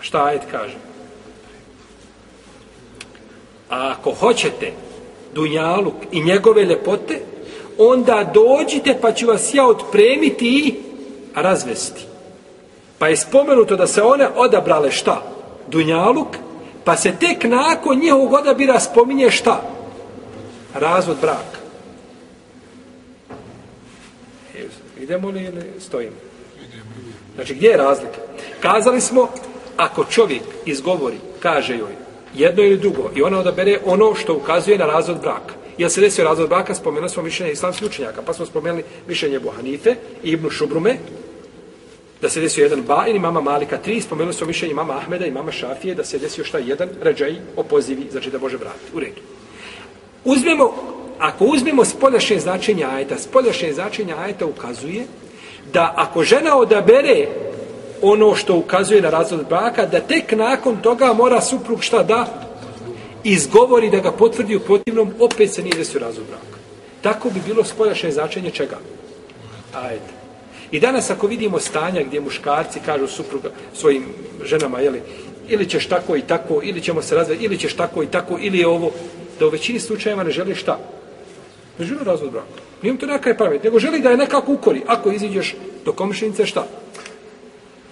Šta 0.00 0.24
ajet 0.24 0.42
kaže? 0.50 0.89
A 3.70 3.94
ako 3.98 4.10
hoćete 4.10 4.72
dunjaluk 5.34 5.94
i 6.12 6.24
njegove 6.24 6.64
lepote, 6.64 7.20
onda 7.78 8.30
dođite 8.34 8.98
pa 9.00 9.12
ću 9.12 9.26
vas 9.26 9.54
ja 9.54 9.66
otpremiti 9.66 10.46
i 10.46 10.74
razvesti. 11.34 12.04
Pa 12.98 13.08
je 13.08 13.16
spomenuto 13.16 13.76
da 13.76 13.86
se 13.86 14.02
one 14.02 14.28
odabrale 14.36 14.90
šta? 14.90 15.22
Dunjaluk, 15.68 16.28
pa 16.84 16.96
se 16.96 17.12
tek 17.20 17.44
nakon 17.44 17.98
njihovog 17.98 18.32
odabira 18.32 18.80
spominje 18.80 19.30
šta? 19.30 19.62
Razvod 20.74 21.16
braka. 21.20 21.58
E, 24.56 24.66
idemo 25.00 25.30
li 25.30 25.44
ili 25.44 25.72
stojimo? 25.80 26.16
Znači, 27.34 27.54
gdje 27.54 27.68
je 27.68 27.76
razlika? 27.76 28.18
Kazali 28.60 29.00
smo, 29.00 29.28
ako 29.76 30.04
čovjek 30.04 30.42
izgovori, 30.66 31.16
kaže 31.40 31.78
joj, 31.78 31.96
jedno 32.34 32.62
ili 32.62 32.76
drugo, 32.76 33.10
i 33.16 33.22
ona 33.22 33.38
odabere 33.38 33.78
ono 33.84 34.14
što 34.14 34.34
ukazuje 34.34 34.78
na 34.78 34.86
razvod 34.86 35.20
braka. 35.20 35.54
Jel 35.78 35.90
se 35.90 36.00
desio 36.00 36.24
razvod 36.24 36.48
braka, 36.48 36.74
spomenuli 36.74 37.10
smo 37.10 37.22
mišljenje 37.22 37.52
islamskih 37.52 37.88
učenjaka, 37.88 38.22
pa 38.22 38.32
smo 38.32 38.46
spomenuli 38.46 38.84
mišljenje 39.08 39.38
Buhanife 39.40 39.94
i 40.22 40.30
Ibnu 40.30 40.50
Šubrume, 40.50 40.96
da 42.22 42.28
se 42.28 42.40
desio 42.40 42.62
jedan 42.62 42.82
ba 42.82 43.06
i 43.06 43.18
mama 43.18 43.40
Malika 43.40 43.76
tri, 43.76 44.00
spomenuli 44.00 44.34
smo 44.34 44.46
mišljenje 44.46 44.74
mama 44.74 44.96
Ahmeda 44.96 45.26
i 45.26 45.30
mama 45.30 45.52
Šafije, 45.52 45.94
da 45.94 46.04
se 46.04 46.18
desio 46.18 46.44
šta 46.44 46.58
jedan 46.58 46.88
ređaj 47.02 47.36
opozivi, 47.56 48.06
znači 48.10 48.30
da 48.30 48.38
može 48.38 48.56
vratiti. 48.56 48.90
U 48.94 49.00
redu. 49.00 49.20
Uzmemo, 50.24 50.74
ako 51.18 51.44
uzmemo 51.44 51.84
spoljašnje 51.84 52.38
značenje 52.40 52.84
ajeta, 52.84 53.18
spoljašnje 53.18 53.72
značenje 53.72 54.14
ajeta 54.14 54.46
ukazuje 54.46 55.04
da 55.72 55.94
ako 55.96 56.24
žena 56.24 56.56
odabere 56.56 57.26
ono 58.02 58.34
što 58.34 58.56
ukazuje 58.56 59.02
na 59.02 59.10
razvod 59.10 59.46
braka, 59.48 59.86
da 59.86 60.00
tek 60.00 60.32
nakon 60.32 60.76
toga 60.76 61.12
mora 61.12 61.40
suprug 61.40 61.82
šta 61.82 62.02
da 62.02 62.26
izgovori 63.24 63.90
da 63.90 63.98
ga 63.98 64.12
potvrdi 64.12 64.56
u 64.56 64.60
protivnom, 64.60 65.10
opet 65.20 65.54
se 65.54 65.62
nije 65.62 65.76
desio 65.76 66.00
razvod 66.00 66.26
braka. 66.26 66.58
Tako 67.02 67.30
bi 67.30 67.40
bilo 67.46 67.64
spoljašnje 67.64 68.10
značenje 68.10 68.50
čega? 68.50 68.78
Ajde. 69.74 70.20
I 70.70 70.80
danas 70.80 71.10
ako 71.10 71.26
vidimo 71.26 71.58
stanja 71.58 72.02
gdje 72.02 72.20
muškarci 72.20 72.80
kažu 72.86 73.06
supruga 73.06 73.50
svojim 73.74 74.04
ženama, 74.44 74.80
jeli, 74.80 75.02
ili 75.48 75.68
ćeš 75.68 75.86
tako 75.86 76.16
i 76.16 76.22
tako, 76.22 76.60
ili 76.62 76.80
ćemo 76.80 77.02
se 77.02 77.14
razvati, 77.14 77.44
ili 77.44 77.58
ćeš 77.58 77.74
tako 77.74 78.02
i 78.02 78.06
tako, 78.06 78.38
ili 78.40 78.58
je 78.58 78.66
ovo, 78.66 78.90
da 79.38 79.46
u 79.46 79.50
većini 79.50 79.80
slučajeva 79.80 80.24
ne 80.24 80.30
želi 80.30 80.54
šta? 80.54 80.78
Ne 81.78 81.86
želi 81.86 82.04
razvod 82.04 82.30
braka. 82.30 82.48
Nijem 82.82 82.96
to 82.96 83.06
neka 83.06 83.28
je 83.28 83.36
pamet, 83.36 83.64
nego 83.64 83.78
želi 83.78 84.00
da 84.00 84.10
je 84.10 84.16
nekako 84.16 84.52
ukori. 84.52 84.82
Ako 84.86 85.10
iziđeš 85.10 85.54
do 85.84 85.92
komšinice, 85.92 86.46
šta? 86.46 86.66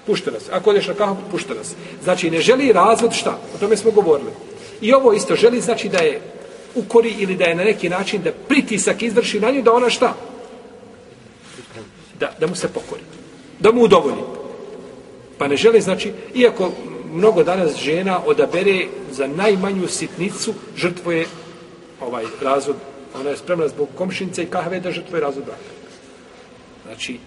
Puštena 0.08 0.40
si. 0.40 0.50
Ako 0.52 0.70
odeš 0.70 0.88
na 0.88 0.94
kahu, 0.94 1.16
puštena 1.30 1.64
si. 1.64 1.76
Znači, 2.02 2.30
ne 2.30 2.40
želi 2.40 2.72
razvod 2.72 3.12
šta? 3.12 3.36
O 3.54 3.58
tome 3.60 3.76
smo 3.76 3.90
govorili. 3.90 4.32
I 4.80 4.94
ovo 4.94 5.12
isto 5.12 5.36
želi, 5.36 5.60
znači 5.60 5.88
da 5.88 5.98
je 5.98 6.20
ukori 6.74 7.14
ili 7.18 7.36
da 7.36 7.44
je 7.44 7.54
na 7.54 7.64
neki 7.64 7.88
način 7.88 8.22
da 8.24 8.32
pritisak 8.48 9.02
izvrši 9.02 9.40
na 9.40 9.50
nju, 9.50 9.62
da 9.62 9.72
ona 9.72 9.90
šta? 9.90 10.14
Da, 12.20 12.32
da 12.40 12.46
mu 12.46 12.56
se 12.56 12.68
pokori. 12.68 13.02
Da 13.60 13.72
mu 13.72 13.82
udovolji. 13.82 14.24
Pa 15.38 15.48
ne 15.48 15.56
želi, 15.56 15.80
znači, 15.80 16.12
iako 16.34 16.72
mnogo 17.12 17.44
danas 17.44 17.76
žena 17.76 18.20
odabere 18.26 18.86
za 19.12 19.26
najmanju 19.26 19.88
sitnicu, 19.88 20.54
žrtvoje 20.76 21.26
ovaj 22.00 22.24
razvod. 22.42 22.76
Ona 23.20 23.30
je 23.30 23.36
spremna 23.36 23.68
zbog 23.68 23.88
komšinice 23.94 24.42
i 24.42 24.50
kahve 24.50 24.80
da 24.80 24.92
žrtvoje 24.92 25.20
razvod 25.20 25.44
braka. 25.44 25.72
Znači, 26.86 27.18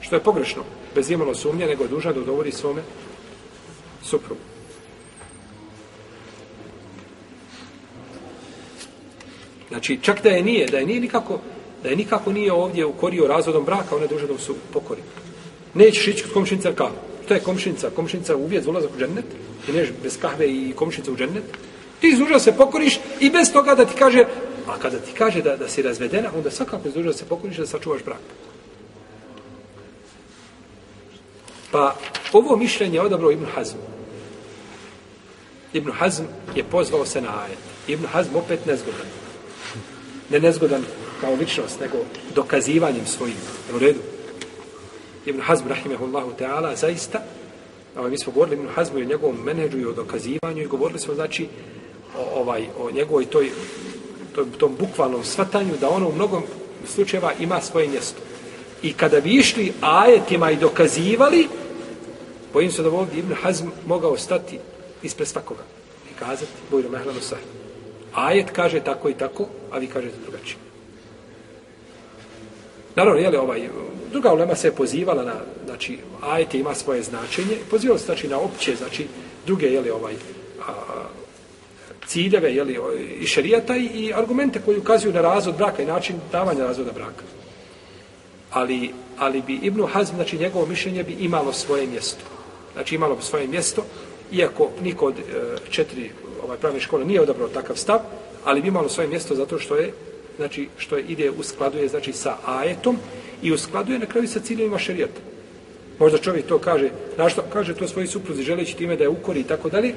što 0.00 0.16
je 0.16 0.22
pogrešno, 0.22 0.62
bez 0.96 1.10
imalo 1.10 1.34
sumnje, 1.34 1.66
nego 1.66 1.84
je 1.84 1.88
dužan 1.88 2.14
da 2.14 2.20
udovodi 2.20 2.52
svome 2.52 2.82
suprugu. 4.02 4.40
Znači, 9.68 9.98
čak 10.02 10.22
da 10.22 10.30
je 10.30 10.42
nije, 10.42 10.66
da 10.66 10.78
je 10.78 10.86
nije 10.86 11.00
nikako, 11.00 11.40
da 11.82 11.88
je 11.88 11.96
nikako 11.96 12.32
nije 12.32 12.52
ovdje 12.52 12.86
ukorio 12.86 13.26
razvodom 13.26 13.64
braka, 13.64 13.94
ona 13.94 14.04
je 14.04 14.08
dužan 14.08 14.28
da 14.28 14.38
su 14.38 14.54
pokori. 14.72 15.02
Nećeš 15.74 16.08
ići 16.08 16.22
kod 16.22 16.32
komšinica 16.32 16.72
kao. 16.72 16.90
Što 17.24 17.34
je 17.34 17.40
komšinica? 17.40 17.90
Komšinica 17.90 18.36
uvijek 18.36 18.64
za 18.64 18.70
ulazak 18.70 18.90
u 18.96 18.98
džennet. 18.98 19.24
I 19.68 19.72
neš 19.72 19.88
bez 20.02 20.18
kahve 20.20 20.46
i 20.48 20.72
komšinica 20.76 21.12
u 21.12 21.16
džennet. 21.16 21.44
Ti 22.00 22.16
duža 22.18 22.38
se 22.38 22.56
pokoriš 22.56 22.98
i 23.20 23.30
bez 23.30 23.52
toga 23.52 23.74
da 23.74 23.84
ti 23.84 23.94
kaže, 23.98 24.24
a 24.66 24.78
kada 24.78 24.98
ti 24.98 25.12
kaže 25.18 25.42
da, 25.42 25.56
da 25.56 25.68
si 25.68 25.82
razvedena, 25.82 26.30
onda 26.36 26.50
svakako 26.50 26.88
duža 26.88 27.12
se 27.12 27.24
pokoriš 27.24 27.56
da 27.56 27.66
sačuvaš 27.66 28.04
brak. 28.04 28.20
Pa 31.76 31.94
ovo 32.32 32.56
mišljenje 32.56 32.94
je 32.94 33.02
odabrao 33.02 33.30
Ibn 33.30 33.44
Hazm. 33.54 33.76
Ibn 35.72 35.90
Hazm 35.92 36.24
je 36.54 36.64
pozvao 36.64 37.06
se 37.06 37.20
na 37.20 37.28
ajet. 37.28 37.58
Ibn 37.88 38.06
Hazm 38.06 38.36
opet 38.36 38.66
nezgodan 38.66 39.06
ne 40.30 40.40
nezgodan 40.40 40.84
kao 41.20 41.34
ličnost, 41.34 41.80
nego 41.80 41.96
dokazivanjem 42.34 43.06
svojim. 43.06 43.36
U 43.74 43.78
redu. 43.78 43.98
Ibn 45.26 45.40
Hazm, 45.40 45.68
rahimahullahu 45.68 46.32
ta'ala, 46.38 46.76
zaista, 46.76 47.22
ovaj, 47.96 48.10
mi 48.10 48.18
smo 48.18 48.32
govorili 48.32 48.56
Ibn 48.56 48.68
Hazmu 48.74 48.98
i 48.98 49.02
o 49.02 49.08
njegovom 49.08 49.36
menedžu 49.44 49.78
i 49.78 49.86
o 49.86 49.92
dokazivanju 49.92 50.62
i 50.62 50.66
govorili 50.66 50.98
smo, 50.98 51.14
znači, 51.14 51.48
o, 52.18 52.40
ovaj, 52.40 52.66
o 52.78 52.90
njegovoj 52.90 53.26
toj, 53.26 53.50
toj, 54.34 54.44
tom 54.58 54.76
bukvalnom 54.78 55.24
svatanju 55.24 55.74
da 55.80 55.90
ono 55.90 56.08
u 56.08 56.14
mnogom 56.14 56.42
slučajeva 56.86 57.32
ima 57.40 57.60
svoje 57.60 57.88
mjesto. 57.88 58.20
I 58.82 58.92
kada 58.92 59.20
bi 59.20 59.30
išli 59.30 59.72
ajetima 59.80 60.50
i 60.50 60.56
dokazivali, 60.56 61.48
bojim 62.52 62.70
se 62.70 62.82
da 62.82 62.90
ovdje 62.90 63.18
Ibn 63.18 63.34
Hazm 63.34 63.66
mogao 63.86 64.16
stati 64.16 64.58
ispred 65.02 65.28
svakoga 65.28 65.62
i 66.10 66.18
kazati, 66.18 66.52
Bojro 66.70 66.90
Mehlano 66.90 67.20
sahnu 67.20 67.66
ajet 68.16 68.50
kaže 68.50 68.80
tako 68.80 69.08
i 69.08 69.14
tako, 69.14 69.46
a 69.72 69.78
vi 69.78 69.86
kažete 69.86 70.16
drugačije. 70.22 70.56
Naravno, 72.96 73.20
je 73.20 73.30
li 73.30 73.36
ovaj, 73.36 73.68
druga 74.12 74.32
ulema 74.32 74.54
se 74.54 74.68
je 74.68 74.72
pozivala 74.72 75.22
na, 75.22 75.34
znači, 75.64 75.98
ajet 76.22 76.54
ima 76.54 76.74
svoje 76.74 77.02
značenje, 77.02 77.58
pozivala 77.70 77.98
se, 77.98 78.04
znači, 78.04 78.28
na 78.28 78.38
opće, 78.38 78.74
znači, 78.76 79.06
druge, 79.46 79.66
je 79.66 79.80
li, 79.80 79.90
ovaj, 79.90 80.14
a, 80.68 80.72
ciljeve, 82.06 82.54
je 82.54 82.80
i 83.20 83.26
šerijata 83.26 83.76
i, 83.76 83.84
i 83.84 84.12
argumente 84.14 84.60
koji 84.64 84.78
ukazuju 84.78 85.12
na 85.12 85.20
razvod 85.20 85.56
braka 85.56 85.82
i 85.82 85.86
način 85.86 86.16
davanja 86.32 86.66
razvoda 86.66 86.92
braka. 86.92 87.24
Ali, 88.50 88.92
ali 89.18 89.42
bi 89.42 89.54
Ibnu 89.62 89.86
Hazm, 89.86 90.14
znači, 90.14 90.38
njegovo 90.38 90.66
mišljenje 90.66 91.02
bi 91.02 91.12
imalo 91.12 91.52
svoje 91.52 91.86
mjesto. 91.86 92.35
Znači, 92.76 92.94
imalo 92.94 93.16
bi 93.16 93.22
svoje 93.22 93.46
mjesto, 93.46 93.84
iako 94.32 94.70
niko 94.82 95.06
od 95.06 95.14
e, 95.18 95.22
četiri 95.70 96.10
ovaj 96.44 96.56
pravne 96.56 96.80
škole 96.80 97.04
nije 97.04 97.20
odabrao 97.20 97.48
takav 97.48 97.76
stav, 97.76 98.00
ali 98.44 98.60
bi 98.60 98.68
imalo 98.68 98.88
svoje 98.88 99.08
mjesto 99.08 99.34
zato 99.34 99.58
što 99.58 99.76
je 99.76 99.92
znači 100.36 100.68
što 100.78 100.96
je 100.96 101.04
ide 101.08 101.30
u 101.30 101.42
skladu 101.42 101.78
je 101.78 101.88
znači 101.88 102.12
sa 102.12 102.36
ajetom 102.46 102.98
i 103.42 103.52
u 103.52 103.58
skladu 103.58 103.92
je 103.92 103.98
na 103.98 104.06
kraju 104.06 104.28
sa 104.28 104.40
ciljevima 104.40 104.78
šerijata. 104.78 105.20
Možda 105.98 106.18
čovjek 106.18 106.46
to 106.46 106.58
kaže, 106.58 106.90
našto 107.18 107.42
kaže 107.52 107.74
to 107.74 107.88
svoji 107.88 108.06
supruzi 108.06 108.42
želeći 108.42 108.76
time 108.76 108.96
da 108.96 109.04
je 109.04 109.08
ukori 109.08 109.40
i 109.40 109.48
tako 109.48 109.68
dalje, 109.68 109.94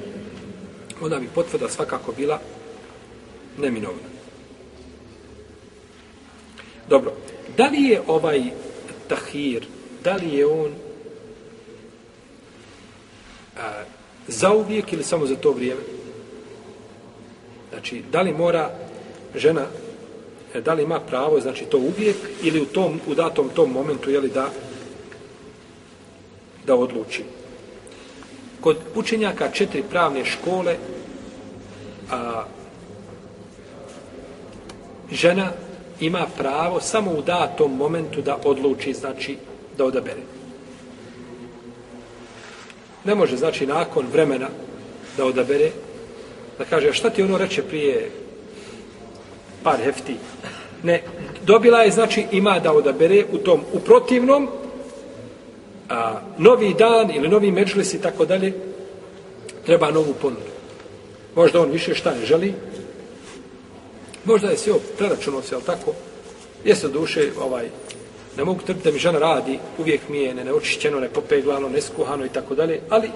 onda 1.00 1.18
bi 1.18 1.28
potvrda 1.34 1.68
svakako 1.68 2.12
bila 2.12 2.40
neminovna. 3.58 4.08
Dobro, 6.88 7.12
da 7.56 7.68
li 7.68 7.82
je 7.82 8.00
ovaj 8.06 8.42
tahir, 9.08 9.66
da 10.04 10.16
li 10.16 10.34
je 10.34 10.46
on 10.46 10.72
Zauvijek 14.28 14.92
za 14.92 14.92
ili 14.92 15.04
samo 15.04 15.26
za 15.26 15.36
to 15.36 15.52
vrijeme? 15.52 15.80
Znači, 17.70 18.02
da 18.12 18.20
li 18.20 18.32
mora 18.32 18.70
žena, 19.34 19.66
e, 20.54 20.60
da 20.60 20.74
li 20.74 20.82
ima 20.82 21.00
pravo, 21.00 21.40
znači 21.40 21.64
to 21.64 21.78
uvijek, 21.78 22.16
ili 22.42 22.60
u 22.60 22.66
tom, 22.66 23.00
u 23.06 23.14
datom 23.14 23.48
tom 23.54 23.72
momentu, 23.72 24.10
je 24.10 24.20
li 24.20 24.28
da, 24.28 24.48
da 26.66 26.74
odluči. 26.74 27.24
Kod 28.60 28.76
učenjaka 28.94 29.50
četiri 29.50 29.82
pravne 29.90 30.24
škole, 30.24 30.76
a, 32.10 32.44
žena 35.12 35.52
ima 36.00 36.26
pravo 36.38 36.80
samo 36.80 37.10
u 37.10 37.22
datom 37.22 37.76
momentu 37.76 38.22
da 38.22 38.38
odluči, 38.44 38.94
znači 38.94 39.36
da 39.78 39.84
odabere. 39.84 40.39
Ne 43.04 43.14
može, 43.14 43.36
znači, 43.36 43.66
nakon 43.66 44.06
vremena 44.12 44.48
da 45.16 45.24
odabere, 45.24 45.70
da 46.58 46.64
kaže, 46.64 46.88
a 46.88 46.92
šta 46.92 47.10
ti 47.10 47.22
ono 47.22 47.38
reče 47.38 47.62
prije 47.62 48.10
par 49.62 49.78
hefti? 49.84 50.16
Ne, 50.82 51.02
dobila 51.42 51.82
je, 51.82 51.90
znači, 51.90 52.26
ima 52.32 52.58
da 52.58 52.72
odabere 52.72 53.24
u 53.32 53.38
tom, 53.38 53.60
u 53.72 53.80
protivnom, 53.80 54.48
a, 55.88 56.20
novi 56.38 56.74
dan 56.74 57.10
ili 57.14 57.28
novi 57.28 57.50
mečlis 57.50 57.94
i 57.94 58.02
tako 58.02 58.24
dalje, 58.24 58.52
treba 59.66 59.90
novu 59.90 60.14
ponudu. 60.22 60.50
Možda 61.34 61.60
on 61.60 61.70
više 61.70 61.94
šta 61.94 62.14
ne 62.14 62.26
želi, 62.26 62.54
možda 64.24 64.50
je 64.50 64.56
sve 64.56 64.72
preračunao 64.98 65.42
se, 65.42 65.54
ali 65.54 65.64
tako, 65.64 65.92
jeste 66.64 66.88
duše, 66.88 67.30
ovaj, 67.40 67.68
ne 68.40 68.44
mogu 68.44 68.60
trpiti 68.66 68.84
da 68.84 68.92
mi 68.92 68.98
žena 68.98 69.18
radi, 69.18 69.58
uvijek 69.78 70.08
mi 70.08 70.18
je 70.18 70.34
ne 70.34 70.44
neočišćeno, 70.44 71.00
ne 71.00 71.08
popeglano, 71.08 71.68
neskuhano 71.68 72.24
i 72.24 72.28
tako 72.28 72.54
dalje, 72.54 72.80
ali 72.88 73.10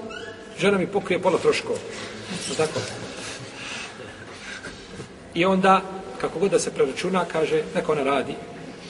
žena 0.58 0.78
mi 0.78 0.86
pokrije 0.86 1.18
pola 1.18 1.38
troškova. 1.38 1.78
Tako. 2.56 2.80
I 5.34 5.44
onda, 5.44 5.80
kako 6.20 6.38
god 6.38 6.50
da 6.50 6.58
se 6.58 6.70
preračuna, 6.70 7.24
kaže, 7.24 7.62
neka 7.74 7.92
ona 7.92 8.02
radi. 8.02 8.34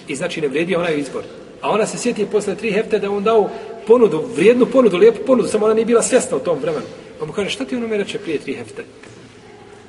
I 0.08 0.16
znači 0.16 0.40
ne 0.40 0.48
vredi 0.48 0.76
onaj 0.76 0.98
izbor. 0.98 1.22
A 1.60 1.70
ona 1.70 1.86
se 1.86 1.98
sjeti 1.98 2.26
posle 2.26 2.54
tri 2.54 2.72
hefte 2.72 2.98
da 2.98 3.10
on 3.10 3.24
dao 3.24 3.50
ponudu, 3.86 4.24
vrijednu 4.36 4.66
ponudu, 4.66 4.96
lijepu 4.96 5.24
ponudu, 5.26 5.48
samo 5.48 5.64
ona 5.64 5.74
nije 5.74 5.86
bila 5.86 6.02
svjesna 6.02 6.36
u 6.36 6.40
tom 6.40 6.58
vremenu. 6.58 6.86
Pa 7.18 7.26
mu 7.26 7.32
kaže, 7.32 7.50
šta 7.50 7.64
ti 7.64 7.76
ono 7.76 7.88
me 7.88 7.96
reče 7.96 8.18
prije 8.18 8.38
tri 8.38 8.54
hefte? 8.54 8.84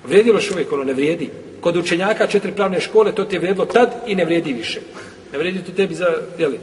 Vrijedilo 0.08 0.38
još 0.38 0.52
uvijek 0.52 0.72
ono 0.72 0.84
ne 0.84 0.94
vrijedi. 0.94 1.30
Kod 1.62 1.78
učenjaka 1.78 2.28
četiri 2.28 2.52
pravne 2.52 2.82
škole, 2.82 3.16
to 3.16 3.24
ti 3.24 3.36
je 3.36 3.40
vrijedilo 3.40 3.66
tad 3.66 3.94
i 4.08 4.16
ne 4.16 4.26
vrijedi 4.26 4.54
više. 4.54 4.82
Ne 5.32 5.38
vredi 5.38 5.64
to 5.64 5.72
tebi 5.72 5.96
za, 5.96 6.08
jeli, 6.38 6.60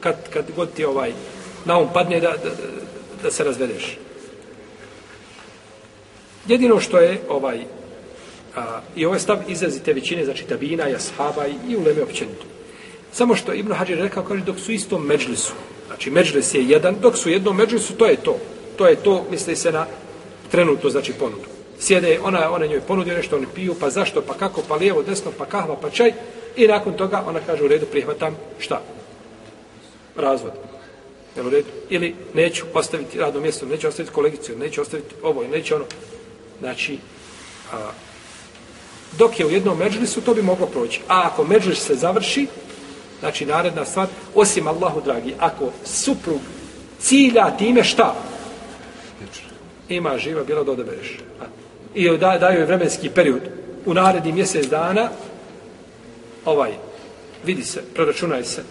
kad, 0.00 0.16
kad 0.30 0.44
god 0.56 0.72
ti 0.72 0.84
ovaj, 0.84 1.12
na 1.64 1.78
um 1.78 1.88
padne 1.94 2.20
da, 2.20 2.30
da, 2.30 2.50
da 3.22 3.30
se 3.30 3.44
razvedeš. 3.44 3.98
Jedino 6.46 6.80
što 6.80 6.98
je 6.98 7.20
ovaj 7.28 7.64
A, 8.58 8.80
I 8.96 9.06
ovaj 9.06 9.18
stav 9.18 9.38
izrazite 9.48 9.92
većine, 9.92 10.24
znači 10.24 10.44
tabina 10.44 10.86
jashaba 10.86 11.46
i, 11.46 11.54
i 11.68 11.76
uleme 11.76 12.02
općenito. 12.02 12.44
Samo 13.12 13.36
što 13.36 13.52
Ibn 13.52 13.72
Hađer 13.72 13.98
rekao, 13.98 14.24
kaže, 14.24 14.44
dok 14.44 14.58
su 14.58 14.72
istom 14.72 15.06
međlisu, 15.06 15.52
znači 15.86 16.10
međlis 16.10 16.54
je 16.54 16.64
jedan, 16.64 16.96
dok 17.00 17.16
su 17.16 17.30
jednom 17.30 17.56
međlisu, 17.56 17.94
to 17.94 18.06
je 18.06 18.16
to. 18.16 18.38
To 18.76 18.86
je 18.86 18.96
to, 18.96 19.26
misli 19.30 19.56
se 19.56 19.72
na 19.72 19.86
trenutno, 20.50 20.90
znači 20.90 21.12
ponudu. 21.12 21.48
Sjede, 21.78 22.18
ona, 22.22 22.50
ona 22.50 22.66
njoj 22.66 22.80
ponudio 22.80 23.14
nešto, 23.14 23.36
oni 23.36 23.46
piju, 23.54 23.74
pa 23.80 23.90
zašto, 23.90 24.22
pa 24.22 24.34
kako, 24.34 24.62
pa 24.68 24.74
lijevo, 24.74 25.02
desno, 25.02 25.32
pa 25.38 25.44
kahva, 25.44 25.76
pa 25.80 25.90
čaj. 25.90 26.12
I 26.58 26.66
nakon 26.66 26.92
toga 26.92 27.22
ona 27.26 27.40
kaže, 27.46 27.64
u 27.64 27.68
redu, 27.68 27.86
prihvatam, 27.86 28.36
šta? 28.58 28.80
Razvod. 30.16 30.52
Jel 31.36 31.46
u 31.46 31.50
redu? 31.50 31.68
Ili 31.90 32.14
neću 32.34 32.64
ostaviti 32.74 33.18
radno 33.18 33.40
mjesto, 33.40 33.66
neću 33.66 33.88
ostaviti 33.88 34.14
kolegiciju, 34.14 34.58
neću 34.58 34.82
ostaviti 34.82 35.14
ovo, 35.22 35.42
neću 35.42 35.74
ono. 35.74 35.84
Znači, 36.60 36.98
a, 37.72 37.90
dok 39.18 39.40
je 39.40 39.46
u 39.46 39.50
jednom 39.50 39.78
međlisu, 39.78 40.20
to 40.20 40.34
bi 40.34 40.42
moglo 40.42 40.66
proći. 40.66 41.00
A 41.08 41.22
ako 41.32 41.44
međlis 41.44 41.78
se 41.78 41.94
završi, 41.94 42.46
znači 43.20 43.46
naredna 43.46 43.84
stvar, 43.84 44.06
osim 44.34 44.66
Allahu 44.66 45.00
dragi, 45.00 45.34
ako 45.38 45.70
suprug 45.84 46.40
cilja 47.00 47.56
time 47.58 47.84
šta? 47.84 48.14
Ima 49.88 50.18
živa, 50.18 50.44
bilo 50.44 50.64
da 50.64 50.72
odabereš. 50.72 51.18
I 51.94 52.08
da, 52.08 52.38
daju 52.38 52.58
je 52.58 52.66
vremenski 52.66 53.10
period. 53.10 53.42
U 53.86 53.94
naredni 53.94 54.32
mjesec 54.32 54.66
dana, 54.66 55.10
ovaj, 56.48 56.72
vidi 57.44 57.64
se, 57.64 57.82
proračunaj 57.94 58.44
se. 58.44 58.62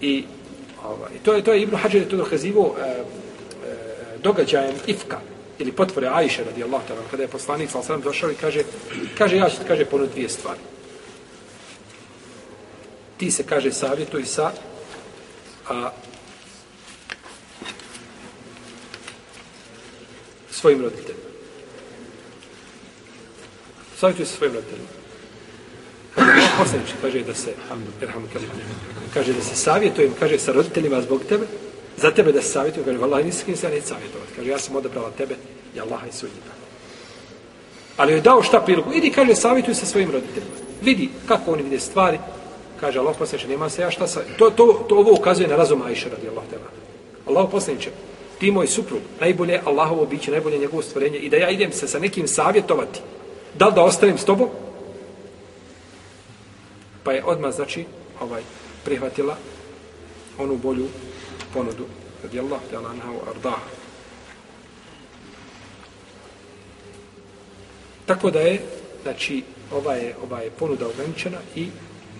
I 0.00 0.24
ovaj, 0.84 1.12
to 1.22 1.34
je 1.34 1.44
to 1.44 1.52
je 1.52 1.62
Ibn 1.62 1.76
Hađer 1.76 2.02
je 2.02 2.08
to 2.08 2.16
dokazivo 2.16 2.74
e, 2.78 2.82
e, 2.82 3.02
događajem 4.22 4.74
Ifka 4.86 5.20
ili 5.58 5.72
potvore 5.72 6.08
Ajše 6.08 6.44
radijallahu 6.44 6.84
ta'ala 6.88 7.10
kada 7.10 7.22
je 7.22 7.28
poslanik 7.28 7.70
sallallahu 7.70 7.90
osram 7.90 8.00
došao 8.00 8.30
i 8.30 8.34
kaže 8.34 8.62
kaže 9.18 9.36
ja 9.36 9.48
ću 9.50 9.56
kaže 9.68 9.84
ponuditi 9.84 10.14
dvije 10.14 10.28
stvari. 10.28 10.60
Ti 13.16 13.30
se 13.30 13.46
kaže 13.46 13.72
savjetuj 13.72 14.24
sa 14.24 14.52
a 15.68 15.90
svojim 20.50 20.82
roditeljima. 20.82 21.30
Savjetuj 23.96 24.26
sa 24.26 24.36
svojim 24.36 24.54
roditeljima. 24.54 24.95
Poslanič 26.58 26.90
kaže 27.02 27.22
da 27.22 27.34
se 27.34 27.54
kaže 29.14 29.32
da 29.32 29.42
se 29.42 29.56
savjetujem, 29.56 30.12
kaže 30.20 30.38
sa 30.38 30.52
roditeljima 30.52 31.00
zbog 31.02 31.24
tebe, 31.28 31.46
za 31.96 32.10
tebe 32.10 32.32
da 32.32 32.42
se 32.42 32.48
savjetujem, 32.48 32.84
kaže, 32.84 32.98
vallaha, 32.98 33.22
nisi 33.22 33.44
kim 33.44 33.56
se 33.56 33.66
ja 33.66 33.70
neću 33.70 33.86
savjetovati. 33.86 34.32
Kaže, 34.36 34.50
ja 34.50 34.58
sam 34.58 34.76
odabrala 34.76 35.10
tebe 35.10 35.34
i 35.76 35.80
Allaha 35.80 36.06
i 36.06 36.12
sudnjika. 36.12 36.52
Ali 37.96 38.12
je 38.12 38.20
dao 38.20 38.42
šta 38.42 38.60
priliku. 38.60 38.92
Idi, 38.92 39.10
kaže, 39.10 39.34
savjetuj 39.34 39.74
sa 39.74 39.86
svojim 39.86 40.10
roditeljima. 40.10 40.54
Vidi 40.82 41.08
kako 41.28 41.52
oni 41.52 41.62
vide 41.62 41.80
stvari. 41.80 42.18
Kaže, 42.80 42.98
Allah 42.98 43.16
poslaniče, 43.18 43.48
nema 43.48 43.68
se 43.70 43.82
ja 43.82 43.90
šta 43.90 44.06
sa... 44.06 44.20
To, 44.38 44.50
to, 44.50 44.84
to 44.88 44.94
ovo 44.96 45.12
ukazuje 45.12 45.48
na 45.48 45.56
razum 45.56 45.82
Aisha, 45.82 46.08
radi 46.08 46.28
Allah 46.28 46.44
teba. 46.50 46.68
Allah 47.26 47.48
poslaniče, 47.52 47.90
ti 48.38 48.50
moj 48.50 48.66
suprug, 48.66 49.00
najbolje 49.20 49.60
Allahovo 49.64 50.06
biće, 50.06 50.30
najbolje 50.30 50.58
njegovo 50.58 50.82
stvorenje 50.82 51.18
i 51.18 51.28
da 51.28 51.36
ja 51.36 51.50
idem 51.50 51.72
se 51.72 51.88
sa 51.88 51.98
nekim 51.98 52.28
savjetovati. 52.28 53.00
Da 53.54 53.66
li 53.66 53.74
da 53.74 53.82
ostanem 53.82 54.18
s 54.18 54.24
tobom? 54.24 54.48
Pa 57.06 57.12
je 57.12 57.24
odmah, 57.24 57.54
znači, 57.54 57.84
ovaj, 58.20 58.42
prihvatila 58.84 59.36
onu 60.38 60.56
bolju 60.56 60.88
ponudu. 61.54 61.86
Radi 62.22 62.40
Allah, 62.40 62.60
ta'ala 62.70 62.78
Allah, 62.78 62.90
anha, 62.90 63.30
ardah. 63.30 63.60
Tako 68.06 68.30
da 68.30 68.40
je, 68.40 68.62
znači, 69.02 69.42
ova 69.72 69.94
je, 69.94 70.16
ova 70.22 70.40
je 70.40 70.50
ponuda 70.50 70.88
ograničena 70.88 71.38
i 71.54 71.68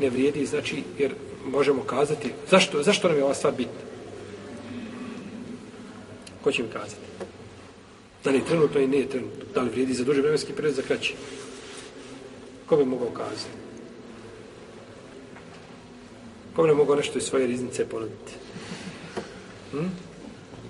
ne 0.00 0.10
vrijedi, 0.10 0.46
znači, 0.46 0.82
jer 0.98 1.14
možemo 1.46 1.82
kazati, 1.82 2.32
zašto, 2.50 2.82
zašto 2.82 3.08
nam 3.08 3.16
je 3.16 3.24
ova 3.24 3.34
stvar 3.34 3.54
bitna? 3.56 3.82
Ko 6.44 6.52
će 6.52 6.62
mi 6.62 6.68
kazati? 6.68 7.26
Da 8.24 8.30
li 8.30 8.38
je 8.38 8.44
trenutno 8.44 8.80
i 8.80 8.86
nije 8.86 9.08
trenutno? 9.08 9.44
Da 9.54 9.62
li 9.62 9.70
vrijedi 9.70 9.94
za 9.94 10.04
duže 10.04 10.20
vremenski 10.20 10.52
period 10.52 10.74
za 10.74 10.82
kraći? 10.82 11.14
Ko 12.66 12.76
bi 12.76 12.84
mogao 12.84 13.10
kazati? 13.10 13.65
Ko 16.56 16.62
bi 16.62 16.68
ne 16.68 16.74
mogao 16.74 16.96
nešto 16.96 17.18
iz 17.18 17.24
svoje 17.24 17.46
riznice 17.46 17.88
ponuditi? 17.88 18.32
Hm? 19.70 19.86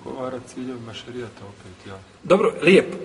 Odgovara 0.05 0.39
ciljevima 0.53 0.93
šarijata 0.93 1.41
opet, 1.45 1.87
ja. 1.87 1.99
Dobro, 2.23 2.53
lijepo. 2.61 2.97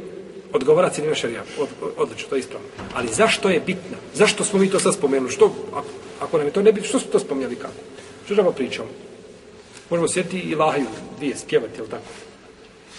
Odgovara 0.52 0.90
ciljevima 0.90 1.14
šarijata. 1.14 1.50
Od, 1.60 1.68
odlično, 1.96 2.28
to 2.28 2.36
je 2.36 2.40
ispravno. 2.40 2.68
Ali 2.94 3.08
zašto 3.08 3.50
je 3.50 3.60
bitna? 3.60 3.96
Zašto 4.14 4.44
smo 4.44 4.58
mi 4.58 4.70
to 4.70 4.80
sad 4.80 4.94
spomenuli? 4.94 5.32
Što, 5.32 5.54
ako, 5.72 5.86
ako 6.20 6.38
nam 6.38 6.46
je 6.46 6.52
to 6.52 6.62
ne 6.62 6.72
bitno, 6.72 6.88
što 6.88 6.98
smo 6.98 7.12
to 7.12 7.18
spomenuli 7.18 7.56
kako? 7.56 7.80
Što 8.24 8.34
treba 8.34 8.52
pričamo? 8.52 8.88
Možemo 9.90 10.08
sjetiti 10.08 10.38
i 10.38 10.54
lahaju 10.54 10.86
dvije, 11.18 11.36
spjevati, 11.36 11.78
ili 11.78 11.88
tako? 11.88 12.04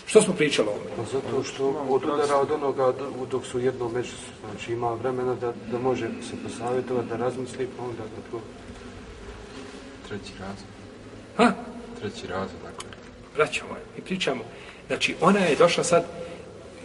Što 0.06 0.22
smo 0.22 0.34
pričali 0.34 0.68
o 0.68 0.72
ovome? 0.72 0.90
Pa 0.96 1.04
zato 1.04 1.44
što 1.44 1.68
od 1.90 2.04
udara 2.04 2.38
od 2.38 2.52
onoga 2.52 2.94
dok 3.32 3.46
su 3.46 3.60
jedno 3.60 3.90
među, 3.90 4.12
znači 4.46 4.74
ima 4.74 4.94
vremena 4.94 5.36
da, 5.36 5.54
da 5.72 5.80
može 5.80 6.08
se 6.08 6.36
posavjetovati, 6.44 7.10
da 7.10 7.16
razmisli, 7.16 7.68
pa 7.78 7.84
onda 7.84 8.04
da 8.04 8.32
to... 8.32 8.42
Treći 10.08 10.34
razlog. 10.40 10.70
Ha? 11.38 11.52
Treći 12.00 12.28
razlog, 12.28 12.62
dakle. 12.64 12.90
Vraćamo 13.36 13.76
i 13.98 14.02
pričamo. 14.02 14.44
Znači, 14.88 15.16
ona 15.22 15.40
je 15.40 15.56
došla 15.56 15.84
sad, 15.84 16.06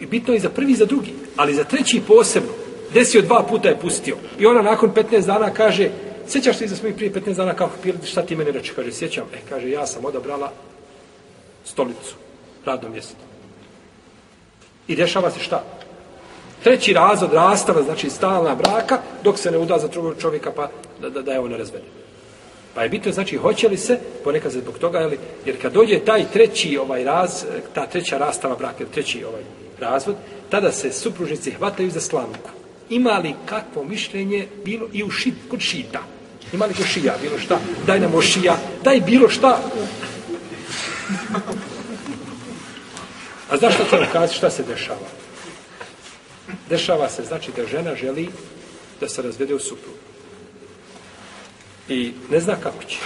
i 0.00 0.06
bitno 0.06 0.34
je 0.34 0.40
za 0.40 0.48
prvi 0.48 0.72
i 0.72 0.76
za 0.76 0.84
drugi, 0.84 1.14
ali 1.36 1.54
za 1.54 1.64
treći 1.64 2.02
posebno, 2.06 2.50
desio 2.94 3.22
dva 3.22 3.42
puta 3.42 3.68
je 3.68 3.80
pustio. 3.80 4.16
I 4.38 4.46
ona 4.46 4.62
nakon 4.62 4.90
15 4.94 5.26
dana 5.26 5.50
kaže, 5.50 5.90
sjećaš 6.28 6.58
ti 6.58 6.68
za 6.68 6.76
svojih 6.76 6.96
prije 6.96 7.12
15 7.12 7.34
dana 7.34 7.54
kako 7.54 7.72
pili, 7.82 7.98
šta 8.04 8.22
ti 8.22 8.36
mene 8.36 8.50
reče? 8.50 8.74
Kaže, 8.74 8.92
sjećam. 8.92 9.24
E, 9.34 9.38
kaže, 9.48 9.70
ja 9.70 9.86
sam 9.86 10.04
odabrala 10.04 10.52
stolicu, 11.64 12.14
radno 12.64 12.88
mjesto. 12.88 13.16
I 14.88 14.96
dešava 14.96 15.30
se 15.30 15.40
šta? 15.40 15.64
Treći 16.62 16.92
razod 16.92 17.32
rastava, 17.32 17.82
znači 17.82 18.10
stalna 18.10 18.54
braka, 18.54 18.98
dok 19.24 19.38
se 19.38 19.50
ne 19.50 19.58
uda 19.58 19.78
za 19.78 19.88
drugog 19.88 20.14
čovjeka, 20.20 20.52
pa 20.52 20.70
da, 21.00 21.10
da, 21.10 21.22
da 21.22 21.32
je 21.32 21.40
ona 21.40 21.56
razvede. 21.56 21.97
Pa 22.74 22.82
je 22.82 22.88
bitno, 22.88 23.12
znači, 23.12 23.36
hoće 23.36 23.68
li 23.68 23.76
se, 23.76 23.98
ponekad 24.24 24.52
se 24.52 24.58
zbog 24.58 24.78
toga, 24.78 24.98
jeli, 24.98 25.18
jer 25.44 25.62
kad 25.62 25.72
dođe 25.72 25.98
taj 25.98 26.24
treći 26.32 26.78
ovaj 26.78 27.04
raz, 27.04 27.44
ta 27.74 27.86
treća 27.86 28.18
rastava 28.18 28.56
braka, 28.56 28.84
treći 28.94 29.24
ovaj 29.24 29.42
razvod, 29.80 30.16
tada 30.50 30.72
se 30.72 30.92
supružnici 30.92 31.50
hvataju 31.50 31.90
za 31.90 32.00
slamku. 32.00 32.50
Ima 32.90 33.18
li 33.18 33.34
kakvo 33.46 33.84
mišljenje 33.84 34.46
bilo 34.64 34.88
i 34.92 35.04
u 35.04 35.10
šit, 35.10 35.34
kod 35.50 35.60
šita? 35.60 36.00
Ima 36.52 36.66
li 36.66 36.74
kod 36.74 36.86
šija 36.86 37.14
bilo 37.22 37.38
šta? 37.38 37.58
Daj 37.86 38.00
nam 38.00 38.22
šija, 38.22 38.56
daj 38.84 39.00
bilo 39.00 39.28
šta. 39.28 39.62
A 43.50 43.56
znaš 43.56 43.74
što 43.74 43.84
treba 43.84 44.06
kazi, 44.12 44.34
šta 44.34 44.50
se 44.50 44.62
dešava? 44.62 45.08
Dešava 46.68 47.08
se, 47.08 47.24
znači, 47.24 47.50
da 47.56 47.66
žena 47.66 47.94
želi 47.94 48.28
da 49.00 49.08
se 49.08 49.22
razvede 49.22 49.54
u 49.54 49.58
suprugu. 49.58 50.07
I 51.88 52.12
ne 52.30 52.40
zna 52.40 52.56
kako 52.62 52.84
će. 52.84 52.98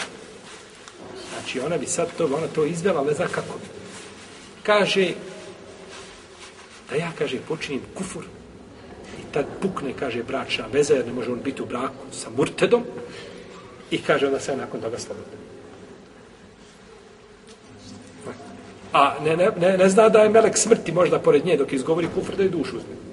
Znači, 1.33 1.61
ona 1.61 1.79
bi 1.79 1.87
sad 1.87 2.09
to, 2.18 2.25
ona 2.25 2.47
to 2.55 2.64
izvela, 2.64 2.99
ali 2.99 3.09
ne 3.09 3.14
zna 3.14 3.27
kako. 3.27 3.59
Kaže, 4.62 5.12
da 6.90 6.97
ja, 6.97 7.12
kaže, 7.18 7.38
počinim 7.49 7.81
kufur, 7.95 8.25
i 9.18 9.33
tad 9.33 9.47
pukne, 9.62 9.92
kaže, 9.99 10.23
bračna 10.23 10.66
veza, 10.73 10.95
jer 10.95 11.07
ne 11.07 11.12
može 11.12 11.33
on 11.33 11.40
biti 11.45 11.62
u 11.62 11.66
braku 11.66 12.07
sa 12.12 12.31
murtedom, 12.37 12.85
i 13.90 13.99
kaže, 13.99 14.27
onda 14.27 14.40
se 14.40 14.57
nakon 14.57 14.81
toga 14.81 14.99
slobodno. 14.99 15.42
A 18.92 19.14
ne, 19.25 19.37
ne, 19.37 19.49
ne, 19.61 19.79
ne 19.79 19.88
zna 19.88 20.09
da 20.09 20.23
je 20.23 20.29
melek 20.29 20.57
smrti 20.59 20.92
možda 20.92 21.18
pored 21.18 21.47
nje 21.47 21.57
dok 21.57 21.73
izgovori 21.73 22.09
kufr 22.14 22.37
da 22.37 22.42
je 22.42 22.49
dušu 22.49 22.77
uzme. 22.77 23.12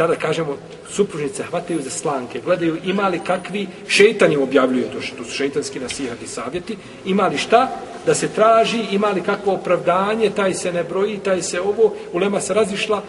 Tada 0.00 0.16
kažemo, 0.16 0.56
supružnice 0.88 1.42
hvataju 1.42 1.82
za 1.82 1.90
slanke, 1.90 2.40
gledaju 2.44 2.76
imali 2.84 3.20
kakvi, 3.24 3.66
šeitan 3.88 4.32
im 4.32 4.42
objavljuje 4.42 4.92
to 4.92 5.00
što 5.00 5.24
su 5.24 5.30
šeitanski 5.30 5.80
nasihati 5.80 6.26
savjeti, 6.26 6.76
imali 7.04 7.38
šta 7.38 7.68
da 8.06 8.14
se 8.14 8.28
traži, 8.28 8.80
imali 8.90 9.20
kakvo 9.20 9.54
opravdanje, 9.54 10.30
taj 10.30 10.54
se 10.54 10.72
ne 10.72 10.84
broji, 10.84 11.18
taj 11.18 11.42
se 11.42 11.60
ovo, 11.60 11.94
ulema 12.12 12.40
se 12.40 12.54
razišla, 12.54 13.02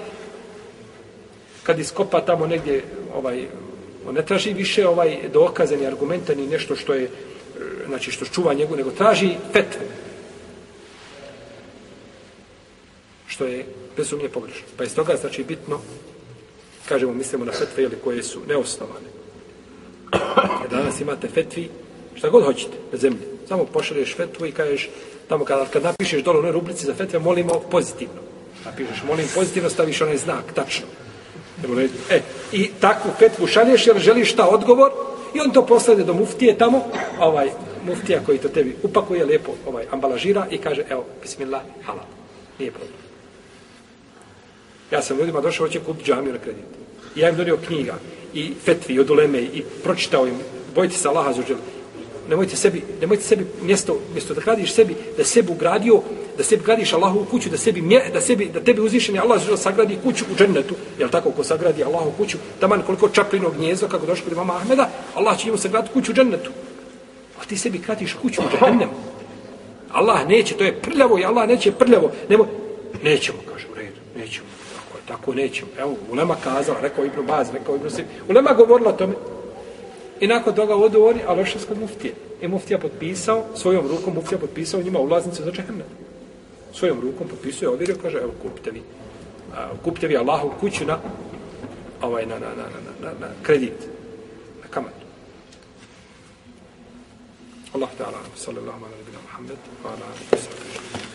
kad 1.64 1.80
iskopa 1.80 2.22
tamo 2.22 2.48
negdje, 2.48 2.84
ovaj, 3.16 3.48
on 4.08 4.16
ne 4.16 4.26
traži 4.26 4.54
više 4.54 4.88
ovaj 4.88 5.18
dokaze 5.34 5.78
ni 5.78 5.88
argumenta 5.88 6.36
ni 6.36 6.48
nešto 6.48 6.76
što 6.76 6.94
je 6.94 7.10
znači 7.88 8.12
što 8.12 8.26
čuva 8.26 8.54
njegu, 8.54 8.76
nego 8.76 8.92
traži 8.92 9.36
petve. 9.54 9.88
Što 13.28 13.46
je 13.46 13.66
bez 13.98 14.14
pogrešno. 14.34 14.68
Pa 14.78 14.84
iz 14.84 14.96
toga 14.96 15.16
znači 15.16 15.44
bitno 15.44 15.80
kažemo, 16.90 17.14
mislimo 17.14 17.46
na 17.46 17.52
fetve 17.52 17.84
ili 17.84 17.98
koje 18.04 18.24
su 18.24 18.40
neosnovane. 18.48 19.10
Jer 20.62 20.70
danas 20.70 21.02
imate 21.02 21.28
fetvi, 21.28 21.70
šta 22.16 22.30
god 22.30 22.46
hoćete 22.46 22.78
na 22.92 22.98
zemlji. 22.98 23.20
Samo 23.48 23.66
pošalješ 23.66 24.16
fetvu 24.16 24.46
i 24.46 24.52
kažeš, 24.52 24.90
tamo 25.28 25.46
kad, 25.46 25.70
kad 25.70 25.84
napišeš 25.84 26.24
dole 26.24 26.50
u 26.50 26.52
rubrici 26.52 26.86
za 26.86 26.94
fetve, 26.94 27.20
molimo 27.20 27.60
pozitivno. 27.72 28.22
Napišeš, 28.66 29.04
molim 29.08 29.28
pozitivno, 29.36 29.70
staviš 29.70 30.02
onaj 30.02 30.18
znak, 30.18 30.54
tačno. 30.54 30.86
E, 32.10 32.22
i 32.52 32.72
takvu 32.80 33.12
fetvu 33.20 33.48
šalješ, 33.48 33.88
jer 33.88 34.00
želiš 34.00 34.32
šta 34.32 34.48
odgovor, 34.48 34.92
i 35.34 35.40
on 35.40 35.52
to 35.52 35.66
poslade 35.66 36.04
do 36.04 36.14
muftije 36.14 36.58
tamo, 36.58 36.84
ovaj, 37.20 37.50
muftija 37.86 38.20
koji 38.26 38.38
to 38.38 38.50
tebi 38.50 38.76
upakuje, 38.84 39.26
lijepo 39.26 39.52
ovaj, 39.68 39.86
ambalažira 39.92 40.48
i 40.52 40.58
kaže, 40.58 40.84
evo, 40.90 41.06
bismillah, 41.22 41.62
halal. 41.86 42.06
Nije 42.60 42.72
problem. 42.72 43.11
Ja 44.92 45.02
sam 45.02 45.18
ljudima 45.18 45.42
došao, 45.42 45.68
hoće 45.68 45.80
kupiti 45.80 46.12
džamiju 46.12 46.34
na 46.34 46.40
kredit. 46.40 46.64
I 47.16 47.20
ja 47.20 47.30
im 47.30 47.36
donio 47.36 47.58
knjiga 47.68 47.96
i 48.34 48.54
fetvi 48.66 49.00
od 49.00 49.10
uleme 49.10 49.42
i 49.42 49.64
pročitao 49.84 50.28
im, 50.28 50.36
bojite 50.76 50.96
se 50.96 51.08
Allaha 51.08 51.34
za 51.34 51.42
Nemojte 52.30 52.56
sebi, 52.56 52.84
nemojte 53.02 53.24
sebi 53.24 53.46
mjesto, 53.62 54.00
mjesto 54.14 54.34
da 54.34 54.42
gradiš 54.42 54.74
sebi, 54.74 54.96
da 55.18 55.24
sebi 55.24 55.52
ugradio, 55.52 56.02
da 56.38 56.44
sebi 56.44 56.64
gradiš 56.64 56.94
Allahu 56.94 57.20
u 57.20 57.26
kuću, 57.26 57.50
da 57.50 57.58
sebi, 57.58 57.82
mje, 57.82 58.02
da 58.14 58.22
sebi, 58.22 58.46
da 58.54 58.60
tebi 58.60 58.82
uzvišeni 58.82 59.20
Allah 59.20 59.42
za 59.42 59.58
sagradi 59.58 59.98
kuću 60.04 60.26
u 60.32 60.36
džennetu. 60.36 60.76
Jel 61.00 61.10
tako, 61.10 61.32
ko 61.32 61.44
sagradi 61.44 61.84
Allahu 61.84 62.12
kuću, 62.18 62.38
taman 62.60 62.82
koliko 62.82 63.10
čaplinog 63.10 63.56
gnjezdo, 63.58 63.88
kako 63.88 64.06
došlo 64.06 64.24
kod 64.24 64.34
imama 64.34 64.56
Ahmeda, 64.56 64.90
Allah 65.16 65.38
će 65.38 65.46
njemu 65.46 65.58
sagraditi 65.58 65.94
kuću 65.94 66.12
u 66.12 66.16
džennetu. 66.16 66.52
A 67.42 67.46
ti 67.46 67.58
sebi 67.58 67.78
gradiš 67.78 68.14
kuću 68.14 68.42
u 68.42 68.66
džennetu. 68.66 68.92
Allah 69.92 70.28
neće, 70.28 70.58
to 70.58 70.64
je 70.64 70.82
prljavo 70.82 71.20
i 71.20 71.26
Allah 71.26 71.48
neće 71.48 71.72
prljavo. 71.72 72.12
Nemo, 72.30 72.48
nećemo, 73.04 73.38
kaže, 73.54 73.68
u 73.72 73.76
redu, 73.76 74.00
nećemo. 74.16 74.48
Tako, 75.12 75.32
je, 75.32 75.36
nećemo. 75.36 75.72
Evo, 75.80 75.96
Ulema 76.12 76.36
kazala, 76.44 76.80
rekao 76.82 77.06
Ibnu 77.06 77.24
Baz, 77.24 77.50
rekao 77.54 77.76
Ibnu 77.76 77.90
Sim. 77.90 78.06
Ulema 78.30 78.54
govorila 78.54 78.92
tome. 78.92 79.14
I 80.20 80.28
nakon 80.28 80.56
toga 80.56 80.76
odu 80.76 81.04
oni, 81.04 81.20
a 81.28 81.34
ošli 81.34 81.62
kod 81.68 81.80
muftije. 81.80 82.14
I 82.42 82.48
muftija 82.48 82.80
potpisao, 82.80 83.44
svojom 83.56 83.88
rukom 83.88 84.14
muftija 84.14 84.38
potpisao 84.38 84.82
njima 84.82 85.00
ulaznicu 85.00 85.44
za 85.44 85.52
džahennem. 85.52 85.88
Svojom 86.74 87.02
rukom 87.02 87.28
potpisuje, 87.28 87.70
ovjerio, 87.70 87.96
kaže, 88.02 88.18
evo, 88.18 88.32
kupite 88.42 88.72
vi. 88.72 88.82
A, 89.56 89.70
kupite 89.84 90.08
vi 90.08 90.18
Allahu 90.18 90.52
kuću 90.60 90.86
na, 90.86 91.00
ovaj, 92.02 92.26
na, 92.26 92.40
na, 92.40 92.48
na, 92.50 92.56
na, 92.56 92.92
na, 93.02 93.12
na 93.20 93.28
kredit, 93.44 93.88
na 94.64 94.68
kamatu. 94.70 95.06
Allah 97.74 97.90
ta'ala, 97.98 98.18
sallallahu 98.36 98.86
ala 98.86 98.96
nabina 98.98 99.20
Muhammed, 99.28 99.58
wa 99.84 99.88
ala 99.88 100.06
alihi 100.12 100.30
wa 100.32 100.38
sallam. 100.38 101.11